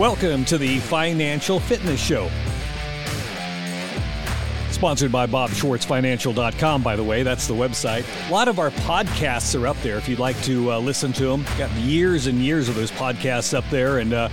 Welcome 0.00 0.46
to 0.46 0.56
the 0.56 0.78
Financial 0.78 1.60
Fitness 1.60 2.02
Show. 2.02 2.30
Sponsored 4.70 5.12
by 5.12 5.26
BobSchwartzFinancial.com, 5.26 6.82
by 6.82 6.96
the 6.96 7.04
way. 7.04 7.22
That's 7.22 7.46
the 7.46 7.52
website. 7.52 8.06
A 8.30 8.32
lot 8.32 8.48
of 8.48 8.58
our 8.58 8.70
podcasts 8.70 9.60
are 9.60 9.66
up 9.66 9.76
there 9.82 9.98
if 9.98 10.08
you'd 10.08 10.18
like 10.18 10.40
to 10.44 10.72
uh, 10.72 10.78
listen 10.78 11.12
to 11.12 11.26
them. 11.26 11.44
Got 11.58 11.70
years 11.72 12.28
and 12.28 12.38
years 12.38 12.70
of 12.70 12.76
those 12.76 12.90
podcasts 12.90 13.52
up 13.52 13.68
there 13.68 13.98
and 13.98 14.14
uh, 14.14 14.30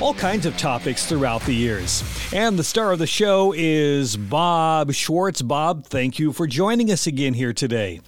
all 0.00 0.14
kinds 0.14 0.46
of 0.46 0.56
topics 0.56 1.06
throughout 1.06 1.42
the 1.42 1.54
years. 1.54 2.02
And 2.32 2.58
the 2.58 2.64
star 2.64 2.90
of 2.90 2.98
the 2.98 3.06
show 3.06 3.54
is 3.56 4.16
Bob 4.16 4.92
Schwartz. 4.94 5.42
Bob, 5.42 5.86
thank 5.86 6.18
you 6.18 6.32
for 6.32 6.48
joining 6.48 6.90
us 6.90 7.06
again 7.06 7.34
here 7.34 7.52
today. 7.52 8.00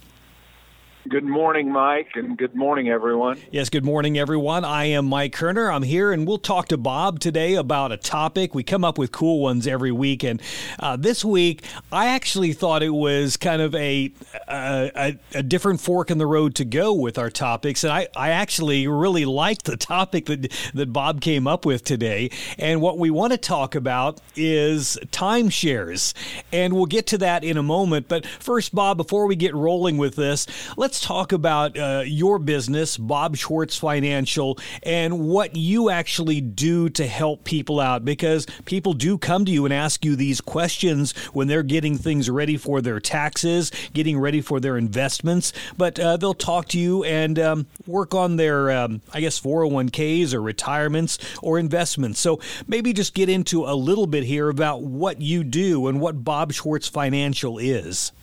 Good 1.09 1.23
morning, 1.23 1.71
Mike, 1.71 2.09
and 2.15 2.37
good 2.37 2.53
morning, 2.53 2.89
everyone. 2.89 3.39
Yes, 3.49 3.69
good 3.69 3.85
morning, 3.85 4.17
everyone. 4.17 4.65
I 4.65 4.85
am 4.85 5.05
Mike 5.05 5.31
Kerner. 5.31 5.71
I'm 5.71 5.83
here, 5.83 6.11
and 6.11 6.27
we'll 6.27 6.37
talk 6.37 6.67
to 6.69 6.77
Bob 6.77 7.19
today 7.19 7.53
about 7.53 7.93
a 7.93 7.97
topic. 7.97 8.53
We 8.53 8.63
come 8.63 8.83
up 8.83 8.97
with 8.97 9.11
cool 9.11 9.39
ones 9.39 9.67
every 9.67 9.91
week, 9.91 10.23
and 10.23 10.41
uh, 10.79 10.97
this 10.97 11.23
week 11.23 11.63
I 11.93 12.07
actually 12.07 12.51
thought 12.51 12.83
it 12.83 12.89
was 12.89 13.37
kind 13.37 13.61
of 13.61 13.73
a, 13.75 14.11
a, 14.49 15.17
a 15.33 15.43
different 15.43 15.79
fork 15.79 16.11
in 16.11 16.17
the 16.17 16.25
road 16.25 16.55
to 16.55 16.65
go 16.65 16.91
with 16.93 17.17
our 17.17 17.29
topics, 17.29 17.85
and 17.85 17.93
I, 17.93 18.07
I 18.15 18.31
actually 18.31 18.87
really 18.87 19.23
liked 19.23 19.63
the 19.63 19.77
topic 19.77 20.25
that 20.25 20.51
that 20.73 20.91
Bob 20.91 21.21
came 21.21 21.47
up 21.47 21.65
with 21.65 21.85
today. 21.85 22.31
And 22.57 22.81
what 22.81 22.97
we 22.97 23.11
want 23.11 23.31
to 23.31 23.37
talk 23.37 23.75
about 23.75 24.19
is 24.35 24.97
timeshares, 25.11 26.13
and 26.51 26.73
we'll 26.73 26.85
get 26.85 27.07
to 27.07 27.17
that 27.19 27.45
in 27.45 27.55
a 27.55 27.63
moment. 27.63 28.09
But 28.09 28.25
first, 28.25 28.75
Bob, 28.75 28.97
before 28.97 29.25
we 29.27 29.37
get 29.37 29.55
rolling 29.55 29.97
with 29.97 30.15
this, 30.15 30.47
let's 30.75 30.96
let's 30.97 31.05
talk 31.05 31.31
about 31.31 31.77
uh, 31.77 32.01
your 32.07 32.39
business, 32.39 32.97
Bob 32.97 33.35
Schwartz 33.35 33.77
Financial, 33.77 34.57
and 34.81 35.27
what 35.27 35.55
you 35.55 35.91
actually 35.91 36.41
do 36.41 36.89
to 36.89 37.05
help 37.05 37.43
people 37.43 37.79
out 37.79 38.03
because 38.03 38.47
people 38.65 38.93
do 38.93 39.15
come 39.15 39.45
to 39.45 39.51
you 39.51 39.65
and 39.65 39.71
ask 39.71 40.03
you 40.03 40.15
these 40.15 40.41
questions 40.41 41.15
when 41.33 41.47
they're 41.47 41.61
getting 41.61 41.99
things 41.99 42.31
ready 42.31 42.57
for 42.57 42.81
their 42.81 42.99
taxes, 42.99 43.71
getting 43.93 44.17
ready 44.17 44.41
for 44.41 44.59
their 44.59 44.75
investments. 44.75 45.53
But 45.77 45.99
uh, 45.99 46.17
they'll 46.17 46.33
talk 46.33 46.69
to 46.69 46.79
you 46.79 47.03
and 47.03 47.37
um, 47.37 47.67
work 47.85 48.15
on 48.15 48.37
their, 48.37 48.71
um, 48.71 49.01
I 49.13 49.21
guess, 49.21 49.39
401ks 49.39 50.33
or 50.33 50.41
retirements 50.41 51.19
or 51.43 51.59
investments. 51.59 52.19
So 52.19 52.39
maybe 52.65 52.91
just 52.91 53.13
get 53.13 53.29
into 53.29 53.65
a 53.65 53.75
little 53.75 54.07
bit 54.07 54.23
here 54.23 54.49
about 54.49 54.81
what 54.81 55.21
you 55.21 55.43
do 55.43 55.85
and 55.85 56.01
what 56.01 56.23
Bob 56.23 56.53
Schwartz 56.53 56.87
Financial 56.87 57.59
is. 57.59 58.13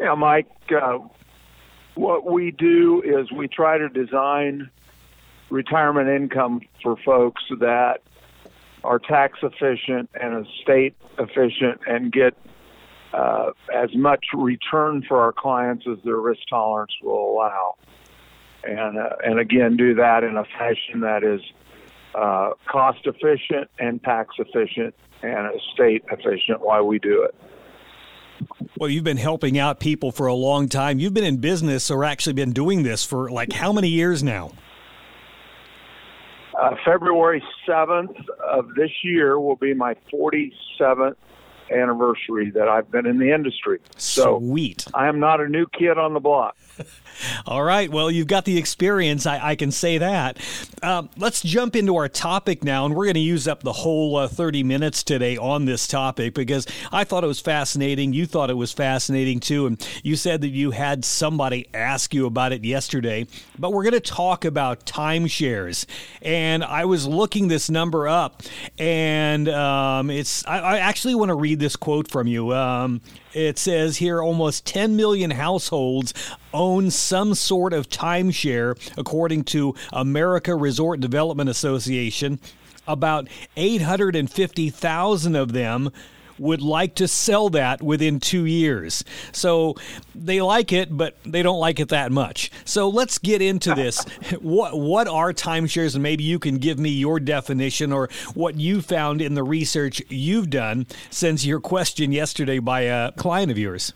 Yeah, 0.00 0.14
Mike, 0.14 0.48
uh, 0.70 0.98
what 1.96 2.30
we 2.30 2.50
do 2.50 3.02
is 3.02 3.32
we 3.32 3.48
try 3.48 3.78
to 3.78 3.88
design 3.88 4.70
retirement 5.50 6.08
income 6.08 6.60
for 6.82 6.96
folks 7.04 7.42
that 7.58 8.02
are 8.84 8.98
tax 8.98 9.38
efficient 9.42 10.10
and 10.14 10.46
estate 10.46 10.94
efficient 11.18 11.80
and 11.86 12.12
get 12.12 12.36
uh, 13.12 13.50
as 13.74 13.94
much 13.94 14.26
return 14.34 15.02
for 15.08 15.20
our 15.20 15.32
clients 15.32 15.86
as 15.90 15.98
their 16.04 16.16
risk 16.16 16.40
tolerance 16.50 16.92
will 17.02 17.32
allow. 17.32 17.76
And, 18.62 18.98
uh, 18.98 19.16
and 19.24 19.40
again, 19.40 19.76
do 19.76 19.94
that 19.94 20.22
in 20.22 20.36
a 20.36 20.44
fashion 20.44 21.00
that 21.00 21.24
is 21.24 21.40
uh, 22.14 22.50
cost 22.66 23.00
efficient 23.06 23.70
and 23.78 24.02
tax 24.02 24.34
efficient 24.38 24.94
and 25.22 25.48
estate 25.54 26.04
efficient 26.10 26.60
while 26.60 26.86
we 26.86 26.98
do 26.98 27.22
it. 27.22 27.34
Well, 28.78 28.90
you've 28.90 29.04
been 29.04 29.16
helping 29.16 29.58
out 29.58 29.80
people 29.80 30.12
for 30.12 30.26
a 30.26 30.34
long 30.34 30.68
time. 30.68 30.98
You've 30.98 31.14
been 31.14 31.24
in 31.24 31.38
business 31.38 31.90
or 31.90 32.04
actually 32.04 32.34
been 32.34 32.52
doing 32.52 32.82
this 32.82 33.04
for 33.04 33.30
like 33.30 33.52
how 33.52 33.72
many 33.72 33.88
years 33.88 34.22
now? 34.22 34.52
Uh, 36.60 36.74
February 36.84 37.42
7th 37.66 38.14
of 38.46 38.74
this 38.74 38.90
year 39.02 39.40
will 39.40 39.56
be 39.56 39.72
my 39.72 39.94
47th 40.12 41.16
anniversary 41.70 42.50
that 42.50 42.68
I've 42.68 42.90
been 42.90 43.06
in 43.06 43.18
the 43.18 43.32
industry. 43.32 43.80
So 43.96 44.38
Sweet. 44.40 44.86
I 44.94 45.08
am 45.08 45.20
not 45.20 45.40
a 45.40 45.48
new 45.48 45.66
kid 45.66 45.98
on 45.98 46.14
the 46.14 46.20
block. 46.20 46.56
All 47.46 47.62
right. 47.62 47.90
Well, 47.90 48.10
you've 48.10 48.26
got 48.26 48.44
the 48.44 48.58
experience. 48.58 49.26
I, 49.26 49.50
I 49.50 49.56
can 49.56 49.70
say 49.70 49.98
that. 49.98 50.38
Um, 50.82 51.08
let's 51.16 51.42
jump 51.42 51.76
into 51.76 51.96
our 51.96 52.08
topic 52.08 52.62
now, 52.62 52.84
and 52.84 52.94
we're 52.94 53.06
going 53.06 53.14
to 53.14 53.20
use 53.20 53.48
up 53.48 53.62
the 53.62 53.72
whole 53.72 54.16
uh, 54.16 54.28
30 54.28 54.62
minutes 54.62 55.02
today 55.02 55.36
on 55.36 55.64
this 55.64 55.86
topic 55.86 56.34
because 56.34 56.66
I 56.92 57.04
thought 57.04 57.24
it 57.24 57.28
was 57.28 57.40
fascinating. 57.40 58.12
You 58.12 58.26
thought 58.26 58.50
it 58.50 58.56
was 58.56 58.72
fascinating 58.72 59.40
too. 59.40 59.66
And 59.66 59.88
you 60.02 60.16
said 60.16 60.40
that 60.42 60.48
you 60.48 60.72
had 60.72 61.04
somebody 61.04 61.68
ask 61.72 62.12
you 62.14 62.26
about 62.26 62.52
it 62.52 62.64
yesterday. 62.64 63.26
But 63.58 63.72
we're 63.72 63.84
going 63.84 63.94
to 63.94 64.00
talk 64.00 64.44
about 64.44 64.84
timeshares. 64.84 65.86
And 66.22 66.62
I 66.64 66.84
was 66.84 67.06
looking 67.06 67.48
this 67.48 67.70
number 67.70 68.08
up, 68.08 68.42
and 68.78 69.48
um, 69.48 70.10
it's, 70.10 70.46
I, 70.46 70.58
I, 70.58 70.78
actually 70.78 71.14
want 71.14 71.30
to 71.30 71.34
read 71.34 71.55
this 71.58 71.76
quote 71.76 72.08
from 72.10 72.26
you. 72.26 72.52
Um, 72.54 73.00
it 73.32 73.58
says 73.58 73.98
here 73.98 74.22
almost 74.22 74.66
10 74.66 74.96
million 74.96 75.30
households 75.32 76.14
own 76.52 76.90
some 76.90 77.34
sort 77.34 77.72
of 77.72 77.88
timeshare, 77.88 78.76
according 78.96 79.44
to 79.44 79.74
America 79.92 80.54
Resort 80.54 81.00
Development 81.00 81.50
Association. 81.50 82.40
About 82.88 83.28
850,000 83.56 85.34
of 85.34 85.52
them 85.52 85.90
would 86.38 86.62
like 86.62 86.94
to 86.96 87.08
sell 87.08 87.48
that 87.50 87.82
within 87.82 88.20
two 88.20 88.44
years. 88.44 89.04
So 89.32 89.74
they 90.14 90.40
like 90.40 90.72
it, 90.72 90.96
but 90.96 91.16
they 91.24 91.42
don't 91.42 91.58
like 91.58 91.80
it 91.80 91.88
that 91.88 92.12
much. 92.12 92.50
So 92.64 92.88
let's 92.88 93.18
get 93.18 93.42
into 93.42 93.74
this. 93.74 94.04
what 94.40 94.78
what 94.78 95.08
are 95.08 95.32
timeshares, 95.32 95.94
and 95.94 96.02
maybe 96.02 96.24
you 96.24 96.38
can 96.38 96.58
give 96.58 96.78
me 96.78 96.90
your 96.90 97.20
definition 97.20 97.92
or 97.92 98.08
what 98.34 98.56
you 98.56 98.82
found 98.82 99.20
in 99.20 99.34
the 99.34 99.42
research 99.42 100.02
you've 100.08 100.50
done 100.50 100.86
since 101.10 101.44
your 101.44 101.60
question 101.60 102.12
yesterday 102.12 102.58
by 102.58 102.82
a 102.82 103.12
client 103.12 103.50
of 103.50 103.58
yours. 103.58 103.92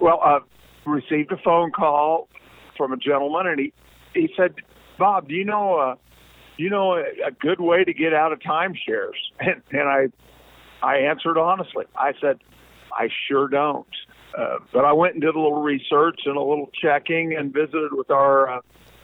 Well, 0.00 0.20
I 0.22 0.38
received 0.86 1.30
a 1.32 1.36
phone 1.38 1.70
call 1.70 2.28
from 2.76 2.92
a 2.92 2.96
gentleman, 2.96 3.46
and 3.46 3.60
he 3.60 3.72
he 4.14 4.32
said, 4.36 4.54
"Bob, 4.98 5.28
do 5.28 5.34
you 5.34 5.44
know 5.44 5.74
a 5.74 5.90
uh, 5.90 5.94
you 6.56 6.70
know 6.70 6.94
a, 6.94 7.28
a 7.28 7.30
good 7.38 7.60
way 7.60 7.84
to 7.84 7.92
get 7.92 8.14
out 8.14 8.32
of 8.32 8.40
timeshares?" 8.40 9.18
And, 9.40 9.62
and 9.70 9.88
I 9.88 10.06
I 10.82 10.98
answered 10.98 11.38
honestly. 11.38 11.84
I 11.96 12.12
said, 12.20 12.40
I 12.92 13.08
sure 13.28 13.48
don't. 13.48 13.86
Uh, 14.36 14.58
but 14.72 14.84
I 14.84 14.92
went 14.92 15.14
and 15.14 15.22
did 15.22 15.34
a 15.34 15.38
little 15.38 15.60
research 15.60 16.20
and 16.24 16.36
a 16.36 16.42
little 16.42 16.70
checking 16.80 17.34
and 17.36 17.52
visited 17.52 17.92
with 17.92 18.10
our 18.10 18.48
uh, 18.48 18.60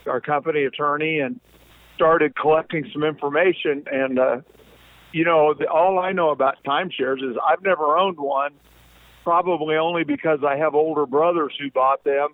our 0.06 0.20
company 0.20 0.64
attorney 0.64 1.18
and 1.18 1.40
started 1.96 2.36
collecting 2.36 2.88
some 2.92 3.02
information. 3.02 3.84
And 3.90 4.18
uh, 4.18 4.40
you 5.12 5.24
know, 5.24 5.54
the, 5.54 5.68
all 5.68 5.98
I 5.98 6.12
know 6.12 6.30
about 6.30 6.62
timeshares 6.64 7.28
is 7.28 7.36
I've 7.44 7.62
never 7.62 7.96
owned 7.96 8.18
one, 8.18 8.52
probably 9.24 9.76
only 9.76 10.04
because 10.04 10.40
I 10.46 10.56
have 10.56 10.74
older 10.74 11.06
brothers 11.06 11.54
who 11.58 11.70
bought 11.70 12.04
them 12.04 12.28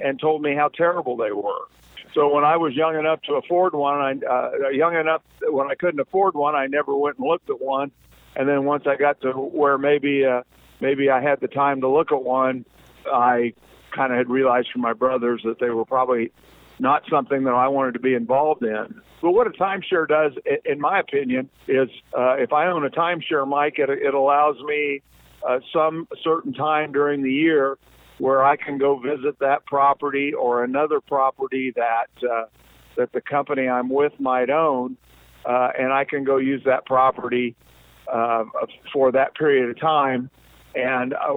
and 0.00 0.18
told 0.18 0.42
me 0.42 0.54
how 0.56 0.68
terrible 0.68 1.16
they 1.16 1.30
were. 1.30 1.68
So 2.14 2.34
when 2.34 2.44
I 2.44 2.56
was 2.56 2.74
young 2.74 2.96
enough 2.98 3.22
to 3.22 3.34
afford 3.34 3.72
one, 3.72 3.94
I 3.94 4.26
uh, 4.26 4.68
young 4.70 4.96
enough 4.96 5.22
when 5.48 5.70
I 5.70 5.76
couldn't 5.76 6.00
afford 6.00 6.34
one, 6.34 6.56
I 6.56 6.66
never 6.66 6.96
went 6.96 7.18
and 7.18 7.28
looked 7.28 7.48
at 7.48 7.60
one 7.60 7.92
and 8.36 8.48
then 8.48 8.64
once 8.64 8.84
I 8.86 8.96
got 8.96 9.20
to 9.22 9.32
where 9.32 9.78
maybe 9.78 10.24
uh, 10.24 10.42
maybe 10.80 11.10
I 11.10 11.20
had 11.20 11.40
the 11.40 11.48
time 11.48 11.80
to 11.82 11.88
look 11.88 12.12
at 12.12 12.22
one, 12.22 12.64
I 13.06 13.52
kind 13.94 14.12
of 14.12 14.18
had 14.18 14.28
realized 14.28 14.68
from 14.72 14.80
my 14.80 14.92
brothers 14.92 15.42
that 15.44 15.58
they 15.58 15.70
were 15.70 15.84
probably 15.84 16.32
not 16.78 17.02
something 17.08 17.44
that 17.44 17.54
I 17.54 17.68
wanted 17.68 17.94
to 17.94 18.00
be 18.00 18.14
involved 18.14 18.62
in. 18.62 19.00
But 19.20 19.32
what 19.32 19.46
a 19.46 19.50
timeshare 19.50 20.08
does, 20.08 20.32
in 20.64 20.80
my 20.80 20.98
opinion, 20.98 21.48
is 21.68 21.88
uh, 22.16 22.34
if 22.38 22.52
I 22.52 22.66
own 22.66 22.84
a 22.84 22.90
timeshare, 22.90 23.46
Mike, 23.46 23.78
it, 23.78 23.88
it 23.88 24.14
allows 24.14 24.56
me 24.64 25.02
uh, 25.46 25.60
some 25.72 26.08
certain 26.24 26.52
time 26.52 26.92
during 26.92 27.22
the 27.22 27.32
year 27.32 27.78
where 28.18 28.44
I 28.44 28.56
can 28.56 28.78
go 28.78 28.98
visit 28.98 29.38
that 29.40 29.64
property 29.66 30.32
or 30.32 30.64
another 30.64 31.00
property 31.00 31.72
that 31.76 32.08
uh, 32.28 32.44
that 32.96 33.12
the 33.12 33.20
company 33.20 33.68
I'm 33.68 33.88
with 33.88 34.12
might 34.18 34.50
own, 34.50 34.96
uh, 35.46 35.70
and 35.78 35.92
I 35.92 36.04
can 36.04 36.24
go 36.24 36.36
use 36.36 36.62
that 36.64 36.84
property 36.84 37.56
uh, 38.10 38.44
for 38.92 39.12
that 39.12 39.34
period 39.34 39.70
of 39.70 39.80
time. 39.80 40.30
And 40.74 41.12
uh, 41.12 41.34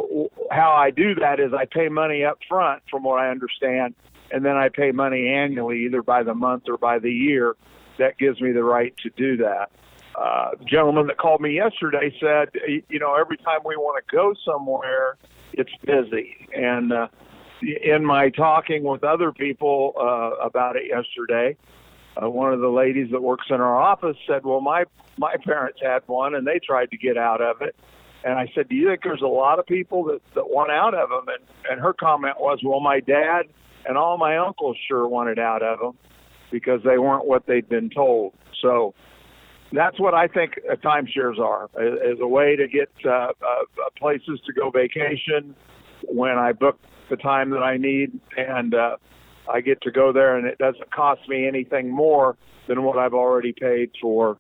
how 0.52 0.72
I 0.72 0.92
do 0.92 1.16
that 1.16 1.40
is 1.40 1.54
I 1.54 1.66
pay 1.66 1.90
money 1.90 2.24
up 2.24 2.40
front, 2.48 2.84
from 2.90 3.04
what 3.04 3.20
I 3.20 3.30
understand, 3.30 3.96
and 4.32 4.46
then 4.46 4.56
I 4.56 4.70
pay 4.70 4.92
money 4.92 5.28
annually, 5.28 5.86
either 5.86 6.02
by 6.02 6.24
the 6.24 6.34
month 6.34 6.64
or 6.68 6.78
by 6.78 7.00
the 7.00 7.12
year. 7.12 7.56
That 7.98 8.18
gives 8.18 8.42
me 8.42 8.52
the 8.52 8.64
right 8.64 8.96
to 9.04 9.10
do 9.12 9.38
that. 9.38 9.72
Uh, 10.16 10.52
the 10.58 10.66
gentleman 10.66 11.08
that 11.08 11.18
called 11.18 11.42
me 11.42 11.54
yesterday 11.54 12.14
said, 12.20 12.50
you 12.90 13.00
know, 13.00 13.16
every 13.16 13.38
time 13.38 13.60
we 13.66 13.76
want 13.76 14.04
to 14.06 14.16
go 14.16 14.34
somewhere, 14.46 15.18
it's 15.54 15.72
busy. 15.84 16.48
And 16.56 16.94
uh, 16.94 17.08
in 17.62 18.06
my 18.06 18.30
talking 18.30 18.84
with 18.84 19.04
other 19.04 19.32
people 19.32 19.94
uh, 19.98 20.46
about 20.46 20.76
it 20.76 20.84
yesterday, 20.88 21.58
uh, 22.22 22.30
one 22.30 22.54
of 22.54 22.60
the 22.60 22.70
ladies 22.70 23.12
that 23.12 23.22
works 23.22 23.48
in 23.50 23.56
our 23.56 23.82
office 23.82 24.18
said, 24.28 24.46
"Well, 24.46 24.62
my 24.62 24.86
my 25.18 25.36
parents 25.44 25.80
had 25.82 26.04
one, 26.08 26.36
and 26.36 26.46
they 26.48 26.60
tried 26.60 26.92
to 26.92 26.98
get 26.98 27.18
out 27.18 27.42
of 27.42 27.62
it." 27.62 27.76
And 28.24 28.34
I 28.34 28.52
said, 28.56 28.70
"Do 28.70 28.76
you 28.76 28.88
think 28.88 29.02
there's 29.04 29.22
a 29.22 29.28
lot 29.28 29.60
of 29.60 29.66
people 29.66 30.06
that 30.06 30.22
that 30.34 30.50
want 30.50 30.72
out 30.72 30.94
of 30.94 31.10
them?" 31.10 31.28
And 31.28 31.72
and 31.72 31.82
her 31.82 31.94
comment 31.94 32.40
was, 32.40 32.60
"Well, 32.64 32.80
my 32.80 33.00
dad 33.00 33.44
and 33.86 33.98
all 33.98 34.18
my 34.18 34.38
uncles 34.38 34.78
sure 34.88 35.08
wanted 35.08 35.40
out 35.40 35.62
of 35.62 35.80
them 35.80 35.98
because 36.52 36.82
they 36.84 36.98
weren't 36.98 37.26
what 37.26 37.46
they'd 37.46 37.68
been 37.68 37.90
told." 37.90 38.34
So 38.62 38.94
that's 39.72 40.00
what 40.00 40.14
I 40.14 40.28
think 40.28 40.60
uh, 40.72 40.76
timeshares 40.76 41.40
are, 41.40 41.70
is 41.78 42.20
a 42.22 42.28
way 42.28 42.56
to 42.56 42.68
get 42.68 42.90
uh, 43.06 43.10
uh, 43.10 43.30
places 43.98 44.40
to 44.46 44.54
go 44.54 44.70
vacation 44.70 45.56
when 46.04 46.38
I 46.38 46.54
book 46.54 46.80
the 47.10 47.18
time 47.18 47.50
that 47.52 47.64
I 47.64 47.78
need, 47.78 48.20
and 48.38 48.74
uh, 48.74 48.98
I 49.52 49.62
get 49.62 49.82
to 49.82 49.92
go 49.92 50.12
there, 50.12 50.38
and 50.38 50.48
it 50.48 50.58
doesn't 50.58 50.92
cost 50.92 51.28
me 51.28 51.48
anything 51.48 51.90
more 51.90 52.36
than 52.68 52.84
what 52.84 52.98
I've 52.98 53.14
already 53.14 53.54
paid 53.54 53.92
for 54.02 54.38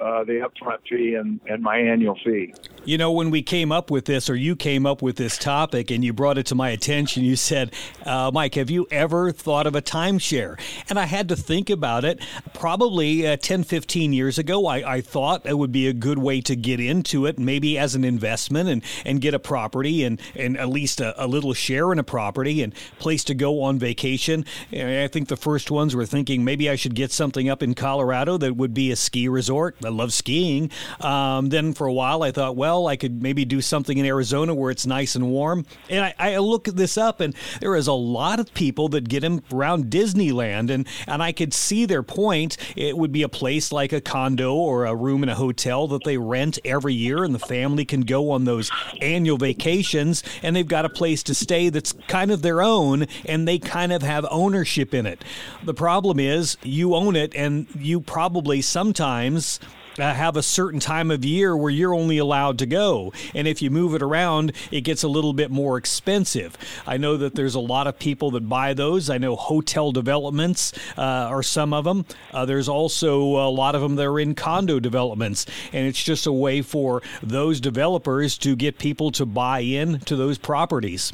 uh, 0.00 0.24
the 0.24 0.46
upfront 0.46 0.78
fee 0.88 1.14
and, 1.14 1.40
and 1.46 1.62
my 1.62 1.78
annual 1.78 2.18
fee. 2.24 2.52
You 2.84 2.98
know, 2.98 3.10
when 3.10 3.30
we 3.30 3.42
came 3.42 3.72
up 3.72 3.90
with 3.90 4.04
this, 4.04 4.30
or 4.30 4.36
you 4.36 4.54
came 4.54 4.86
up 4.86 5.02
with 5.02 5.16
this 5.16 5.38
topic 5.38 5.90
and 5.90 6.04
you 6.04 6.12
brought 6.12 6.38
it 6.38 6.46
to 6.46 6.54
my 6.54 6.70
attention, 6.70 7.24
you 7.24 7.36
said, 7.36 7.72
uh, 8.04 8.30
Mike, 8.32 8.54
have 8.54 8.70
you 8.70 8.86
ever 8.90 9.32
thought 9.32 9.66
of 9.66 9.74
a 9.74 9.82
timeshare? 9.82 10.58
And 10.88 10.98
I 10.98 11.06
had 11.06 11.28
to 11.30 11.36
think 11.36 11.70
about 11.70 12.04
it. 12.04 12.20
Probably 12.54 13.26
uh, 13.26 13.36
10, 13.36 13.64
15 13.64 14.12
years 14.12 14.38
ago, 14.38 14.66
I, 14.66 14.96
I 14.96 15.00
thought 15.00 15.46
it 15.46 15.58
would 15.58 15.72
be 15.72 15.88
a 15.88 15.92
good 15.92 16.18
way 16.18 16.40
to 16.42 16.54
get 16.54 16.78
into 16.78 17.26
it, 17.26 17.38
maybe 17.38 17.78
as 17.78 17.94
an 17.94 18.04
investment 18.04 18.68
and, 18.68 18.82
and 19.04 19.20
get 19.20 19.34
a 19.34 19.38
property 19.38 20.04
and, 20.04 20.20
and 20.34 20.56
at 20.58 20.68
least 20.68 21.00
a, 21.00 21.22
a 21.22 21.26
little 21.26 21.54
share 21.54 21.92
in 21.92 21.98
a 21.98 22.04
property 22.04 22.62
and 22.62 22.74
place 22.98 23.24
to 23.24 23.34
go 23.34 23.62
on 23.62 23.78
vacation. 23.78 24.44
I 24.72 25.08
think 25.08 25.28
the 25.28 25.36
first 25.36 25.70
ones 25.70 25.96
were 25.96 26.06
thinking 26.06 26.44
maybe 26.44 26.70
I 26.70 26.76
should 26.76 26.94
get 26.94 27.12
something 27.12 27.48
up 27.48 27.62
in 27.62 27.74
Colorado 27.74 28.36
that 28.38 28.56
would 28.56 28.74
be 28.74 28.90
a 28.90 28.96
ski 28.96 29.28
resort. 29.28 29.76
I 29.86 29.90
love 29.90 30.12
skiing. 30.12 30.70
Um, 31.00 31.48
then 31.48 31.72
for 31.72 31.86
a 31.86 31.92
while, 31.92 32.22
I 32.22 32.32
thought, 32.32 32.56
well, 32.56 32.86
I 32.86 32.96
could 32.96 33.22
maybe 33.22 33.44
do 33.44 33.60
something 33.60 33.96
in 33.96 34.04
Arizona 34.04 34.54
where 34.54 34.70
it's 34.70 34.86
nice 34.86 35.14
and 35.14 35.30
warm. 35.30 35.64
And 35.88 36.04
I, 36.04 36.14
I 36.18 36.38
look 36.38 36.64
this 36.64 36.98
up, 36.98 37.20
and 37.20 37.34
there 37.60 37.76
is 37.76 37.86
a 37.86 37.92
lot 37.92 38.40
of 38.40 38.52
people 38.52 38.88
that 38.90 39.08
get 39.08 39.20
them 39.20 39.42
around 39.52 39.86
Disneyland, 39.86 40.70
and, 40.70 40.86
and 41.06 41.22
I 41.22 41.32
could 41.32 41.54
see 41.54 41.86
their 41.86 42.02
point. 42.02 42.56
It 42.76 42.96
would 42.96 43.12
be 43.12 43.22
a 43.22 43.28
place 43.28 43.72
like 43.72 43.92
a 43.92 44.00
condo 44.00 44.54
or 44.54 44.84
a 44.84 44.94
room 44.94 45.22
in 45.22 45.28
a 45.28 45.34
hotel 45.34 45.86
that 45.88 46.04
they 46.04 46.18
rent 46.18 46.58
every 46.64 46.94
year, 46.94 47.24
and 47.24 47.34
the 47.34 47.38
family 47.38 47.84
can 47.84 48.02
go 48.02 48.30
on 48.30 48.44
those 48.44 48.70
annual 49.00 49.38
vacations, 49.38 50.22
and 50.42 50.56
they've 50.56 50.66
got 50.66 50.84
a 50.84 50.90
place 50.90 51.22
to 51.24 51.34
stay 51.34 51.68
that's 51.68 51.92
kind 52.08 52.30
of 52.30 52.42
their 52.42 52.60
own, 52.60 53.06
and 53.24 53.46
they 53.46 53.58
kind 53.58 53.92
of 53.92 54.02
have 54.02 54.26
ownership 54.30 54.92
in 54.92 55.06
it. 55.06 55.24
The 55.64 55.74
problem 55.74 56.18
is 56.18 56.56
you 56.62 56.94
own 56.94 57.16
it, 57.16 57.34
and 57.34 57.66
you 57.78 58.00
probably 58.00 58.62
sometimes 58.62 59.60
uh, 59.98 60.14
have 60.14 60.36
a 60.36 60.42
certain 60.42 60.80
time 60.80 61.10
of 61.10 61.24
year 61.24 61.56
where 61.56 61.70
you're 61.70 61.94
only 61.94 62.18
allowed 62.18 62.58
to 62.58 62.66
go. 62.66 63.12
And 63.34 63.46
if 63.48 63.62
you 63.62 63.70
move 63.70 63.94
it 63.94 64.02
around, 64.02 64.52
it 64.70 64.82
gets 64.82 65.02
a 65.02 65.08
little 65.08 65.32
bit 65.32 65.50
more 65.50 65.76
expensive. 65.76 66.56
I 66.86 66.96
know 66.96 67.16
that 67.16 67.34
there's 67.34 67.54
a 67.54 67.60
lot 67.60 67.86
of 67.86 67.98
people 67.98 68.30
that 68.32 68.48
buy 68.48 68.74
those. 68.74 69.10
I 69.10 69.18
know 69.18 69.36
hotel 69.36 69.92
developments 69.92 70.72
uh, 70.96 71.00
are 71.00 71.42
some 71.42 71.72
of 71.72 71.84
them. 71.84 72.04
Uh, 72.32 72.44
there's 72.44 72.68
also 72.68 73.18
a 73.20 73.50
lot 73.50 73.74
of 73.74 73.80
them 73.80 73.96
that 73.96 74.06
are 74.06 74.20
in 74.20 74.34
condo 74.34 74.80
developments. 74.80 75.46
And 75.72 75.86
it's 75.86 76.02
just 76.02 76.26
a 76.26 76.32
way 76.32 76.62
for 76.62 77.02
those 77.22 77.60
developers 77.60 78.38
to 78.38 78.56
get 78.56 78.78
people 78.78 79.10
to 79.12 79.26
buy 79.26 79.60
in 79.60 80.00
to 80.00 80.16
those 80.16 80.38
properties. 80.38 81.12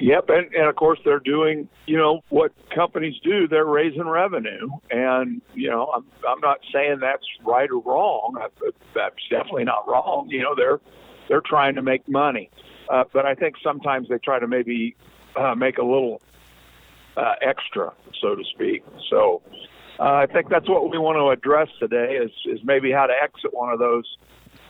Yep, 0.00 0.28
and, 0.28 0.54
and 0.54 0.66
of 0.68 0.76
course 0.76 0.98
they're 1.04 1.18
doing, 1.18 1.68
you 1.86 1.96
know, 1.96 2.22
what 2.28 2.52
companies 2.74 3.16
do. 3.22 3.48
They're 3.48 3.64
raising 3.64 4.06
revenue, 4.06 4.68
and 4.90 5.42
you 5.54 5.70
know, 5.70 5.86
I'm 5.94 6.04
I'm 6.28 6.40
not 6.40 6.58
saying 6.72 6.98
that's 7.00 7.26
right 7.44 7.68
or 7.70 7.82
wrong. 7.82 8.36
That's 8.94 9.16
definitely 9.30 9.64
not 9.64 9.88
wrong. 9.88 10.28
You 10.30 10.42
know, 10.42 10.54
they're 10.54 10.80
they're 11.28 11.42
trying 11.44 11.74
to 11.74 11.82
make 11.82 12.08
money, 12.08 12.50
uh, 12.88 13.04
but 13.12 13.26
I 13.26 13.34
think 13.34 13.56
sometimes 13.62 14.08
they 14.08 14.18
try 14.18 14.38
to 14.38 14.46
maybe 14.46 14.94
uh, 15.36 15.54
make 15.56 15.78
a 15.78 15.84
little 15.84 16.22
uh, 17.16 17.34
extra, 17.42 17.92
so 18.20 18.36
to 18.36 18.44
speak. 18.54 18.84
So 19.10 19.42
uh, 19.98 20.04
I 20.04 20.26
think 20.26 20.48
that's 20.48 20.68
what 20.68 20.90
we 20.90 20.98
want 20.98 21.16
to 21.16 21.30
address 21.30 21.68
today 21.80 22.18
is 22.22 22.30
is 22.46 22.60
maybe 22.62 22.92
how 22.92 23.06
to 23.06 23.14
exit 23.20 23.52
one 23.52 23.72
of 23.72 23.80
those 23.80 24.04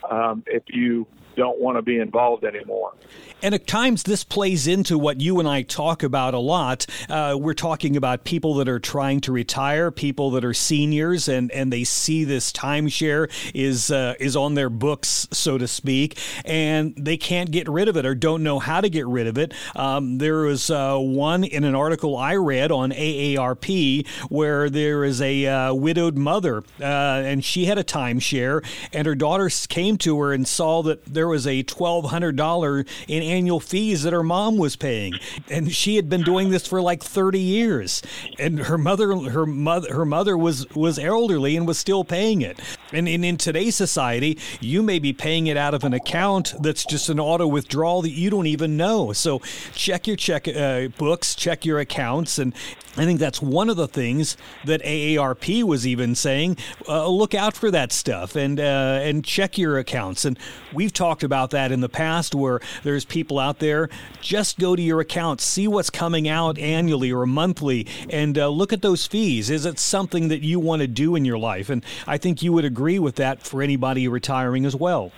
um, 0.09 0.43
if 0.47 0.63
you 0.69 1.05
don't 1.39 1.59
want 1.59 1.77
to 1.77 1.81
be 1.81 1.97
involved 1.97 2.43
anymore. 2.43 2.93
And 3.41 3.55
at 3.55 3.65
times, 3.65 4.03
this 4.03 4.25
plays 4.25 4.67
into 4.67 4.97
what 4.97 5.21
you 5.21 5.39
and 5.39 5.47
I 5.47 5.61
talk 5.61 6.03
about 6.03 6.33
a 6.33 6.39
lot. 6.39 6.85
Uh, 7.07 7.37
we're 7.39 7.53
talking 7.53 7.95
about 7.95 8.25
people 8.25 8.55
that 8.55 8.67
are 8.67 8.81
trying 8.81 9.21
to 9.21 9.31
retire, 9.31 9.89
people 9.89 10.31
that 10.31 10.43
are 10.43 10.53
seniors, 10.53 11.29
and, 11.29 11.49
and 11.53 11.71
they 11.71 11.85
see 11.85 12.25
this 12.25 12.51
timeshare 12.51 13.31
is 13.55 13.89
uh, 13.89 14.15
is 14.19 14.35
on 14.35 14.55
their 14.55 14.69
books, 14.69 15.29
so 15.31 15.57
to 15.57 15.69
speak, 15.69 16.19
and 16.43 16.93
they 16.97 17.15
can't 17.15 17.49
get 17.51 17.69
rid 17.69 17.87
of 17.87 17.95
it 17.95 18.05
or 18.05 18.13
don't 18.13 18.43
know 18.43 18.59
how 18.59 18.81
to 18.81 18.89
get 18.89 19.07
rid 19.07 19.25
of 19.25 19.37
it. 19.37 19.53
Um, 19.73 20.17
there 20.17 20.39
was 20.39 20.69
uh, 20.69 20.97
one 20.97 21.45
in 21.45 21.63
an 21.63 21.75
article 21.75 22.17
I 22.17 22.35
read 22.35 22.73
on 22.73 22.91
AARP 22.91 24.05
where 24.27 24.69
there 24.69 25.05
is 25.05 25.21
a 25.21 25.45
uh, 25.45 25.73
widowed 25.73 26.17
mother, 26.17 26.57
uh, 26.81 26.83
and 26.83 27.45
she 27.45 27.65
had 27.65 27.77
a 27.77 27.85
timeshare, 27.85 28.65
and 28.91 29.07
her 29.07 29.15
daughter 29.15 29.49
came 29.69 29.97
to 29.99 30.19
her 30.19 30.33
and 30.33 30.45
saw 30.45 30.83
that 30.83 31.05
there 31.05 31.28
was 31.29 31.47
a 31.47 31.63
$1,200 31.63 32.87
in 33.07 33.23
annual 33.23 33.59
fees 33.59 34.03
that 34.03 34.13
her 34.13 34.23
mom 34.23 34.57
was 34.57 34.75
paying. 34.75 35.13
And 35.49 35.71
she 35.71 35.95
had 35.95 36.09
been 36.09 36.23
doing 36.23 36.49
this 36.49 36.67
for 36.67 36.81
like 36.81 37.03
30 37.03 37.39
years. 37.39 38.01
And 38.37 38.59
her 38.59 38.77
mother, 38.77 39.15
her 39.15 39.45
mother, 39.45 39.93
her 39.93 40.05
mother 40.05 40.37
was, 40.37 40.69
was 40.75 40.99
elderly 40.99 41.55
and 41.55 41.67
was 41.67 41.77
still 41.77 42.03
paying 42.03 42.41
it. 42.41 42.59
And 42.91 43.07
in, 43.07 43.23
in 43.23 43.37
today's 43.37 43.75
society, 43.75 44.37
you 44.59 44.83
may 44.83 44.99
be 44.99 45.13
paying 45.13 45.47
it 45.47 45.57
out 45.57 45.73
of 45.73 45.83
an 45.83 45.93
account 45.93 46.53
that's 46.59 46.85
just 46.85 47.09
an 47.09 47.19
auto 47.19 47.47
withdrawal 47.47 48.01
that 48.01 48.11
you 48.11 48.29
don't 48.29 48.47
even 48.47 48.77
know. 48.77 49.13
So 49.13 49.39
check 49.73 50.07
your 50.07 50.15
check 50.15 50.47
uh, 50.47 50.87
books, 50.97 51.35
check 51.35 51.65
your 51.65 51.79
accounts, 51.79 52.39
and 52.39 52.53
I 52.97 53.05
think 53.05 53.19
that's 53.19 53.41
one 53.41 53.69
of 53.69 53.77
the 53.77 53.87
things 53.87 54.35
that 54.65 54.81
AARP 54.83 55.63
was 55.63 55.87
even 55.87 56.15
saying. 56.15 56.57
Uh, 56.87 57.07
look 57.07 57.33
out 57.33 57.55
for 57.55 57.71
that 57.71 57.91
stuff 57.91 58.35
and 58.35 58.59
uh, 58.59 58.99
and 59.01 59.23
check 59.23 59.57
your 59.57 59.77
accounts. 59.77 60.25
And 60.25 60.37
we've 60.73 60.91
talked 60.91 61.08
about 61.09 61.49
that 61.51 61.71
in 61.71 61.81
the 61.81 61.89
past, 61.89 62.35
where 62.35 62.59
there's 62.83 63.05
people 63.05 63.39
out 63.39 63.59
there. 63.59 63.89
Just 64.21 64.59
go 64.59 64.75
to 64.75 64.81
your 64.81 64.99
account, 64.99 65.41
see 65.41 65.67
what's 65.67 65.89
coming 65.89 66.27
out 66.27 66.57
annually 66.59 67.11
or 67.11 67.25
monthly, 67.25 67.87
and 68.09 68.37
uh, 68.37 68.47
look 68.47 68.71
at 68.71 68.81
those 68.81 69.07
fees. 69.07 69.49
Is 69.49 69.65
it 69.65 69.79
something 69.79 70.27
that 70.29 70.41
you 70.41 70.59
want 70.59 70.81
to 70.81 70.87
do 70.87 71.15
in 71.15 71.25
your 71.25 71.37
life? 71.37 71.69
And 71.69 71.83
I 72.07 72.17
think 72.17 72.43
you 72.43 72.53
would 72.53 72.65
agree 72.65 72.99
with 72.99 73.15
that 73.15 73.41
for 73.41 73.61
anybody 73.61 74.07
retiring 74.07 74.65
as 74.65 74.75
well. 74.75 75.11